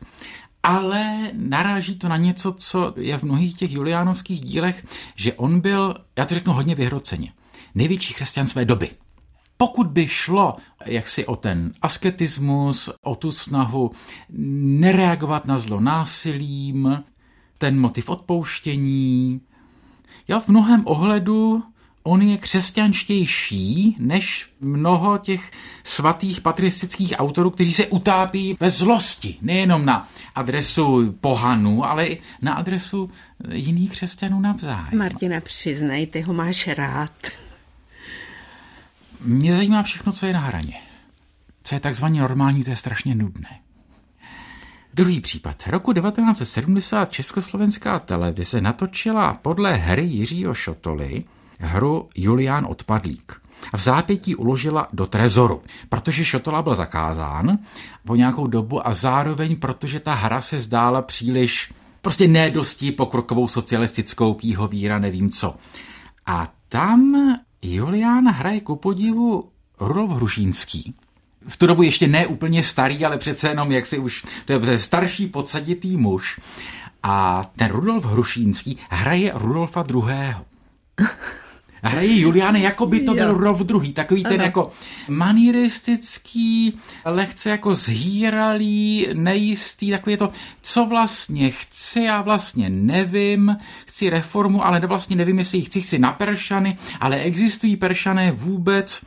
ale 0.64 1.32
naráží 1.34 1.96
to 1.96 2.08
na 2.08 2.18
něco, 2.18 2.52
co 2.52 2.94
je 2.98 3.18
v 3.18 3.24
mnohých 3.24 3.58
těch 3.58 3.72
juliánovských 3.72 4.42
dílech, 4.42 4.86
že 5.16 5.34
on 5.34 5.60
byl, 5.60 5.96
já 6.18 6.26
to 6.26 6.34
řeknu 6.34 6.54
hodně 6.54 6.76
vyhroceně, 6.76 7.34
největší 7.76 8.14
křesťan 8.14 8.48
své 8.48 8.66
doby. 8.66 8.90
Pokud 9.62 9.88
by 9.88 10.08
šlo 10.08 10.58
jaksi 10.86 11.26
o 11.26 11.36
ten 11.36 11.74
asketismus, 11.82 12.90
o 13.02 13.16
tu 13.16 13.32
snahu 13.32 13.92
nereagovat 14.80 15.46
na 15.46 15.58
zlo 15.58 15.80
násilím, 15.80 17.04
ten 17.58 17.80
motiv 17.80 18.10
odpouštění, 18.10 19.42
já 20.28 20.40
v 20.40 20.48
mnohem 20.48 20.84
ohledu 20.86 21.64
on 22.04 22.22
je 22.22 22.38
křesťanštější 22.38 23.96
než 24.00 24.50
mnoho 24.62 25.18
těch 25.18 25.52
svatých 25.84 26.42
patristických 26.42 27.14
autorů, 27.18 27.50
kteří 27.50 27.74
se 27.74 27.88
utápí 27.88 28.58
ve 28.60 28.70
zlosti, 28.70 29.38
nejenom 29.42 29.86
na 29.86 30.10
adresu 30.36 31.12
pohanů, 31.22 31.86
ale 31.86 32.08
i 32.08 32.22
na 32.42 32.54
adresu 32.54 33.10
jiných 33.52 33.92
křesťanů 33.92 34.40
navzájem. 34.40 34.98
Martina, 34.98 35.42
přiznej, 35.42 36.08
ty 36.08 36.22
ho 36.22 36.34
máš 36.34 36.68
rád. 36.68 37.12
Mě 39.22 39.56
zajímá 39.56 39.84
všechno, 39.84 40.12
co 40.12 40.26
je 40.26 40.34
na 40.34 40.40
hraně. 40.40 40.82
Co 41.64 41.76
je 41.76 41.80
takzvaně 41.80 42.22
normální, 42.22 42.64
to 42.64 42.70
je 42.70 42.76
strašně 42.76 43.16
nudné. 43.16 43.60
Druhý 44.94 45.22
případ. 45.22 45.64
Roku 45.68 45.94
1970 45.94 47.12
československá 47.12 48.00
televize 48.00 48.62
natočila 48.62 49.34
podle 49.34 49.76
hry 49.76 50.06
Jiřího 50.06 50.54
Šotoly 50.54 51.24
hru 51.60 52.10
Julián 52.16 52.66
Odpadlík. 52.70 53.42
V 53.74 53.80
zápětí 53.80 54.36
uložila 54.36 54.88
do 54.94 55.08
trezoru, 55.08 55.62
protože 55.90 56.26
Šotola 56.26 56.62
byl 56.62 56.76
zakázán 56.76 57.58
po 58.06 58.16
nějakou 58.16 58.48
dobu 58.48 58.88
a 58.88 58.94
zároveň 58.94 59.56
protože 59.56 60.00
ta 60.00 60.14
hra 60.14 60.42
se 60.42 60.60
zdála 60.60 61.02
příliš 61.02 61.74
prostě 62.02 62.28
nedosti 62.28 62.92
pokrokovou 62.92 63.48
socialistickou 63.48 64.34
kýhovíra, 64.34 65.00
nevím 65.00 65.30
co. 65.30 65.56
A 66.26 66.54
tam 66.70 67.16
Julián 67.62 68.28
hraje 68.28 68.62
ku 68.62 68.76
podivu 68.76 69.50
Rudolf 69.80 70.12
Hrušínský. 70.12 70.96
V 71.48 71.58
tu 71.58 71.68
dobu 71.68 71.84
ještě 71.84 72.08
ne 72.08 72.28
úplně 72.28 72.64
starý, 72.64 73.06
ale 73.06 73.18
přece 73.18 73.50
jenom 73.50 73.72
jak 73.72 73.86
si 73.86 73.98
už, 73.98 74.26
to 74.46 74.54
je 74.54 74.80
starší 74.80 75.28
podsaditý 75.28 75.98
muž. 75.98 76.40
A 77.04 77.42
ten 77.56 77.72
Rudolf 77.72 78.06
Hrušínský 78.06 78.78
hraje 78.90 79.32
Rudolfa 79.36 79.86
II. 79.90 80.36
hraje 81.82 82.20
Juliány, 82.20 82.62
jako 82.62 82.86
by 82.86 83.00
to 83.00 83.14
byl 83.14 83.34
Rov 83.34 83.60
druhý, 83.60 83.94
takový 83.94 84.24
ten 84.24 84.34
ano. 84.34 84.44
jako 84.44 84.70
manieristický, 85.08 86.78
lehce 87.06 87.50
jako 87.50 87.76
zhýralý, 87.76 89.08
nejistý, 89.14 89.92
takový 89.92 90.14
je 90.14 90.18
to, 90.18 90.30
co 90.62 90.86
vlastně 90.86 91.52
chci, 91.52 92.02
já 92.02 92.22
vlastně 92.22 92.70
nevím, 92.70 93.58
chci 93.88 94.10
reformu, 94.10 94.66
ale 94.66 94.80
vlastně 94.80 95.16
nevím, 95.16 95.40
jestli 95.40 95.58
ji 95.58 95.64
chci, 95.64 95.82
chci 95.82 96.00
na 96.00 96.12
Peršany, 96.12 96.78
ale 97.00 97.18
existují 97.18 97.76
Peršané 97.76 98.32
vůbec, 98.32 99.02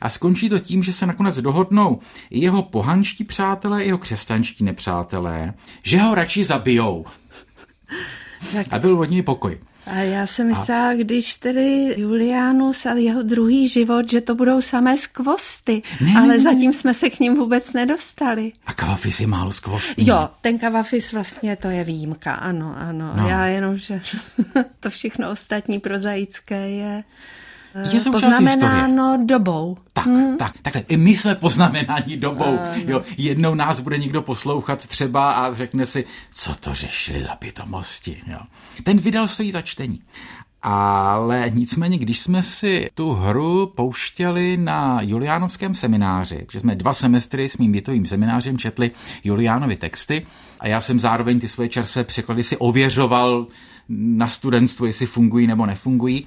a 0.00 0.08
skončí 0.08 0.48
to 0.48 0.58
tím, 0.58 0.82
že 0.82 0.92
se 0.92 1.06
nakonec 1.06 1.38
dohodnou 1.38 1.98
i 2.30 2.40
jeho 2.40 2.62
pohanští 2.62 3.24
přátelé, 3.24 3.84
i 3.84 3.86
jeho 3.86 3.98
křesťanští 3.98 4.64
nepřátelé, 4.64 5.54
že 5.82 5.98
ho 5.98 6.14
radši 6.14 6.44
zabijou. 6.44 7.04
Tak. 8.52 8.66
A 8.70 8.78
byl 8.78 9.00
od 9.00 9.10
něj 9.10 9.22
pokoj. 9.22 9.58
A 9.90 9.98
já 9.98 10.26
jsem 10.26 10.46
myslela, 10.46 10.88
a... 10.88 10.94
když 10.94 11.36
tedy 11.36 11.94
Julianus 11.96 12.86
a 12.86 12.92
jeho 12.92 13.22
druhý 13.22 13.68
život, 13.68 14.10
že 14.10 14.20
to 14.20 14.34
budou 14.34 14.60
samé 14.60 14.98
skvosty, 14.98 15.82
ne, 16.00 16.12
ale 16.16 16.26
ne, 16.26 16.32
ne. 16.32 16.40
zatím 16.40 16.72
jsme 16.72 16.94
se 16.94 17.10
k 17.10 17.20
ním 17.20 17.34
vůbec 17.34 17.72
nedostali. 17.72 18.52
A 18.66 18.72
kavafis 18.72 19.20
je 19.20 19.26
málo 19.26 19.52
skvostný. 19.52 20.06
Jo, 20.06 20.28
ten 20.40 20.58
kavafis 20.58 21.12
vlastně 21.12 21.56
to 21.56 21.68
je 21.68 21.84
výjimka, 21.84 22.34
ano, 22.34 22.74
ano. 22.78 23.12
No. 23.16 23.28
Já 23.28 23.46
jenom, 23.46 23.78
že 23.78 24.00
to 24.80 24.90
všechno 24.90 25.30
ostatní 25.30 25.78
prozaické 25.78 26.70
je 26.70 27.04
je 27.92 28.00
poznamenáno 28.12 29.10
historie. 29.12 29.26
dobou. 29.26 29.76
Tak, 29.92 30.06
hmm. 30.06 30.36
tak, 30.36 30.52
takhle. 30.62 30.82
I 30.88 30.96
my 30.96 31.16
jsme 31.16 31.34
poznamenáni 31.34 32.16
dobou. 32.16 32.54
Uh, 32.54 32.90
jo, 32.90 33.02
jednou 33.18 33.54
nás 33.54 33.80
bude 33.80 33.98
někdo 33.98 34.22
poslouchat 34.22 34.86
třeba 34.86 35.32
a 35.32 35.54
řekne 35.54 35.86
si, 35.86 36.04
co 36.34 36.54
to 36.54 36.74
řešili 36.74 37.22
za 37.22 37.36
pitomosti. 37.36 38.22
Jo. 38.26 38.38
Ten 38.82 38.98
vydal 38.98 39.28
stojí 39.28 39.50
za 39.50 39.62
čtení. 39.62 40.00
Ale 40.62 41.50
nicméně, 41.54 41.98
když 41.98 42.20
jsme 42.20 42.42
si 42.42 42.90
tu 42.94 43.12
hru 43.12 43.72
pouštěli 43.76 44.56
na 44.56 45.02
Juliánovském 45.02 45.74
semináři, 45.74 46.42
protože 46.46 46.60
jsme 46.60 46.74
dva 46.74 46.92
semestry 46.92 47.48
s 47.48 47.58
mým 47.58 47.72
bytovým 47.72 48.06
seminářem 48.06 48.58
četli 48.58 48.90
Juliánovi 49.24 49.76
texty 49.76 50.26
a 50.60 50.68
já 50.68 50.80
jsem 50.80 51.00
zároveň 51.00 51.40
ty 51.40 51.48
svoje 51.48 51.68
čerstvé 51.68 52.04
překlady 52.04 52.42
si 52.42 52.56
ověřoval 52.56 53.46
na 53.88 54.28
studentstvo, 54.28 54.86
jestli 54.86 55.06
fungují 55.06 55.46
nebo 55.46 55.66
nefungují, 55.66 56.26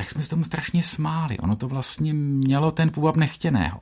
tak 0.00 0.10
jsme 0.10 0.22
se 0.22 0.30
tomu 0.30 0.44
strašně 0.44 0.82
smáli. 0.82 1.38
Ono 1.38 1.56
to 1.56 1.68
vlastně 1.68 2.14
mělo 2.14 2.70
ten 2.70 2.90
půvab 2.90 3.16
nechtěného. 3.16 3.80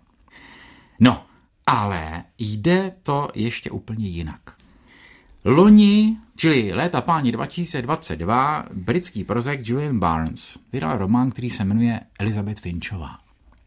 No, 1.01 1.23
ale 1.67 2.25
jde 2.39 2.93
to 3.03 3.29
ještě 3.35 3.71
úplně 3.71 4.09
jinak. 4.09 4.41
Loni, 5.45 6.17
čili 6.37 6.73
léta 6.73 7.01
páni 7.01 7.33
2022, 7.33 8.65
britský 8.75 9.25
prozek 9.25 9.69
Julian 9.69 9.99
Barnes 9.99 10.59
vydal 10.73 10.99
román, 10.99 11.31
který 11.31 11.51
se 11.51 11.65
jmenuje 11.65 12.01
Elizabeth 12.19 12.61
Finchová. 12.61 13.19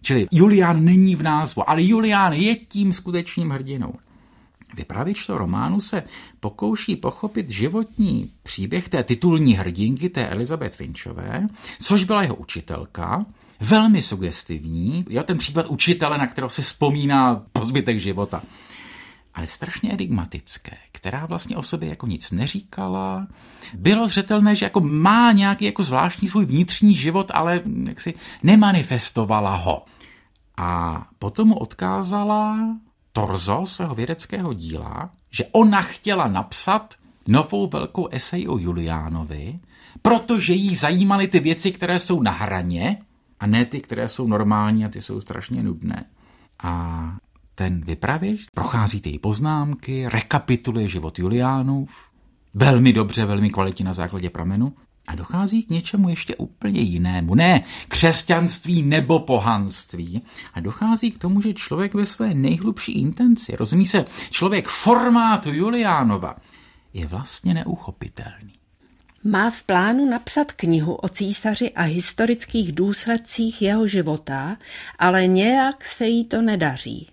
Čili 0.01 0.27
Julian 0.31 0.85
není 0.85 1.15
v 1.15 1.23
názvu, 1.23 1.69
ale 1.69 1.83
Julian 1.83 2.33
je 2.33 2.55
tím 2.55 2.93
skutečným 2.93 3.49
hrdinou. 3.49 3.93
Vypravěč 4.75 5.25
to 5.25 5.37
románu 5.37 5.81
se 5.81 6.03
pokouší 6.39 6.95
pochopit 6.95 7.49
životní 7.49 8.31
příběh 8.43 8.89
té 8.89 9.03
titulní 9.03 9.53
hrdinky, 9.53 10.09
té 10.09 10.27
Elizabeth 10.27 10.75
Finchové, 10.75 11.47
což 11.81 12.03
byla 12.03 12.21
jeho 12.21 12.35
učitelka, 12.35 13.25
velmi 13.59 14.01
sugestivní, 14.01 15.05
jo, 15.09 15.23
ten 15.23 15.37
případ 15.37 15.67
učitele, 15.67 16.17
na 16.17 16.27
kterého 16.27 16.49
se 16.49 16.61
vzpomíná 16.61 17.43
po 17.53 17.65
zbytek 17.65 17.99
života 17.99 18.43
ale 19.33 19.47
strašně 19.47 19.91
enigmatické, 19.91 20.77
která 20.91 21.25
vlastně 21.25 21.57
o 21.57 21.63
sobě 21.63 21.89
jako 21.89 22.07
nic 22.07 22.31
neříkala. 22.31 23.27
Bylo 23.73 24.07
zřetelné, 24.07 24.55
že 24.55 24.65
jako 24.65 24.79
má 24.79 25.31
nějaký 25.31 25.65
jako 25.65 25.83
zvláštní 25.83 26.27
svůj 26.27 26.45
vnitřní 26.45 26.95
život, 26.95 27.31
ale 27.33 27.61
jaksi 27.87 28.13
nemanifestovala 28.43 29.55
ho. 29.55 29.85
A 30.57 31.01
potom 31.19 31.47
mu 31.47 31.55
odkázala 31.55 32.57
torzo 33.13 33.65
svého 33.65 33.95
vědeckého 33.95 34.53
díla, 34.53 35.09
že 35.31 35.45
ona 35.51 35.81
chtěla 35.81 36.27
napsat 36.27 36.95
novou 37.27 37.67
velkou 37.67 38.07
esej 38.07 38.47
o 38.49 38.57
Juliánovi, 38.57 39.59
protože 40.01 40.53
jí 40.53 40.75
zajímaly 40.75 41.27
ty 41.27 41.39
věci, 41.39 41.71
které 41.71 41.99
jsou 41.99 42.21
na 42.21 42.31
hraně, 42.31 42.97
a 43.39 43.47
ne 43.47 43.65
ty, 43.65 43.81
které 43.81 44.09
jsou 44.09 44.27
normální 44.27 44.85
a 44.85 44.89
ty 44.89 45.01
jsou 45.01 45.21
strašně 45.21 45.63
nudné. 45.63 46.05
A 46.63 47.15
ten 47.55 47.81
vypravěč 47.81 48.45
prochází 48.53 49.01
ty 49.01 49.19
poznámky, 49.19 50.09
rekapituluje 50.09 50.87
život 50.87 51.19
Juliánův, 51.19 51.89
velmi 52.53 52.93
dobře, 52.93 53.25
velmi 53.25 53.49
kvalitně 53.49 53.85
na 53.85 53.93
základě 53.93 54.29
pramenu 54.29 54.73
a 55.07 55.15
dochází 55.15 55.63
k 55.63 55.69
něčemu 55.69 56.09
ještě 56.09 56.35
úplně 56.35 56.81
jinému. 56.81 57.35
Ne 57.35 57.61
křesťanství 57.87 58.81
nebo 58.81 59.19
pohanství. 59.19 60.21
A 60.53 60.59
dochází 60.59 61.11
k 61.11 61.17
tomu, 61.17 61.41
že 61.41 61.53
člověk 61.53 61.93
ve 61.93 62.05
své 62.05 62.33
nejhlubší 62.33 62.91
intenci, 62.91 63.55
rozumí 63.55 63.85
se, 63.85 64.05
člověk 64.29 64.67
formátu 64.67 65.53
Juliánova, 65.53 66.35
je 66.93 67.07
vlastně 67.07 67.53
neuchopitelný. 67.53 68.53
Má 69.23 69.49
v 69.49 69.63
plánu 69.63 70.05
napsat 70.09 70.51
knihu 70.51 70.95
o 70.95 71.09
císaři 71.09 71.71
a 71.71 71.83
historických 71.83 72.71
důsledcích 72.71 73.61
jeho 73.61 73.87
života, 73.87 74.57
ale 74.99 75.27
nějak 75.27 75.85
se 75.85 76.07
jí 76.07 76.25
to 76.25 76.41
nedaří. 76.41 77.09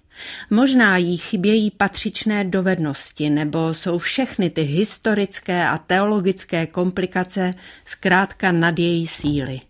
Možná 0.50 0.96
jí 0.96 1.16
chybějí 1.16 1.70
patřičné 1.70 2.44
dovednosti, 2.44 3.30
nebo 3.30 3.74
jsou 3.74 3.98
všechny 3.98 4.50
ty 4.50 4.62
historické 4.62 5.68
a 5.68 5.78
teologické 5.78 6.66
komplikace 6.66 7.54
zkrátka 7.84 8.52
nad 8.52 8.78
její 8.78 9.06
síly. 9.06 9.60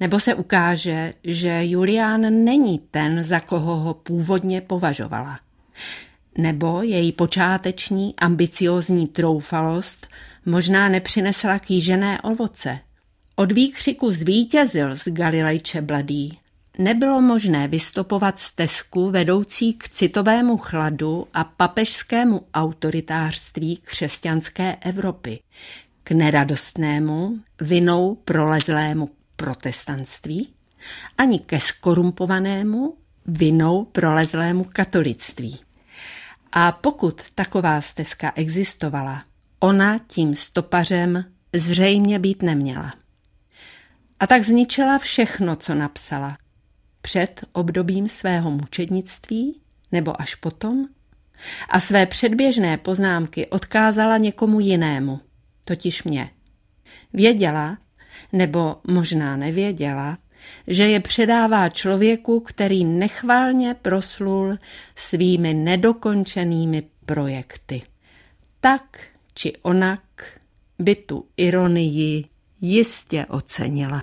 Nebo 0.00 0.20
se 0.20 0.34
ukáže, 0.34 1.14
že 1.24 1.64
Julián 1.64 2.44
není 2.44 2.78
ten, 2.90 3.24
za 3.24 3.40
koho 3.40 3.76
ho 3.76 3.94
původně 3.94 4.60
považovala. 4.60 5.40
Nebo 6.38 6.82
její 6.82 7.12
počáteční 7.12 8.14
ambiciózní 8.16 9.06
troufalost 9.06 10.06
možná 10.46 10.88
nepřinesla 10.88 11.58
kýžené 11.58 12.20
ovoce. 12.20 12.78
Od 13.36 13.52
výkřiku 13.52 14.12
zvítězil 14.12 14.96
z 14.96 15.08
Galilejče 15.08 15.82
Bladý 15.82 16.38
nebylo 16.78 17.20
možné 17.20 17.68
vystopovat 17.68 18.38
stezku 18.38 19.10
vedoucí 19.10 19.72
k 19.72 19.88
citovému 19.88 20.56
chladu 20.56 21.26
a 21.34 21.44
papežskému 21.44 22.46
autoritářství 22.54 23.76
křesťanské 23.76 24.76
Evropy, 24.80 25.40
k 26.04 26.10
neradostnému, 26.10 27.38
vinou 27.60 28.14
prolezlému 28.14 29.10
protestantství, 29.36 30.48
ani 31.18 31.38
ke 31.38 31.60
skorumpovanému, 31.60 32.96
vinou 33.26 33.84
prolezlému 33.84 34.64
katolictví. 34.72 35.60
A 36.52 36.72
pokud 36.72 37.22
taková 37.34 37.80
stezka 37.80 38.32
existovala, 38.34 39.22
ona 39.60 39.98
tím 40.06 40.34
stopařem 40.34 41.24
zřejmě 41.52 42.18
být 42.18 42.42
neměla. 42.42 42.94
A 44.20 44.26
tak 44.26 44.42
zničila 44.42 44.98
všechno, 44.98 45.56
co 45.56 45.74
napsala, 45.74 46.36
před 47.04 47.44
obdobím 47.52 48.08
svého 48.08 48.50
mučednictví 48.50 49.60
nebo 49.92 50.20
až 50.20 50.34
potom 50.34 50.86
a 51.68 51.80
své 51.80 52.06
předběžné 52.06 52.76
poznámky 52.78 53.46
odkázala 53.46 54.16
někomu 54.16 54.60
jinému, 54.60 55.20
totiž 55.64 56.02
mě. 56.04 56.30
Věděla, 57.12 57.78
nebo 58.32 58.76
možná 58.86 59.36
nevěděla, 59.36 60.18
že 60.66 60.88
je 60.88 61.00
předává 61.00 61.68
člověku, 61.68 62.40
který 62.40 62.84
nechválně 62.84 63.74
proslul 63.74 64.58
svými 64.96 65.54
nedokončenými 65.54 66.82
projekty. 67.06 67.82
Tak 68.60 69.00
či 69.34 69.52
onak 69.62 70.02
by 70.78 70.96
tu 70.96 71.26
ironii 71.36 72.24
jistě 72.60 73.26
ocenila. 73.26 74.02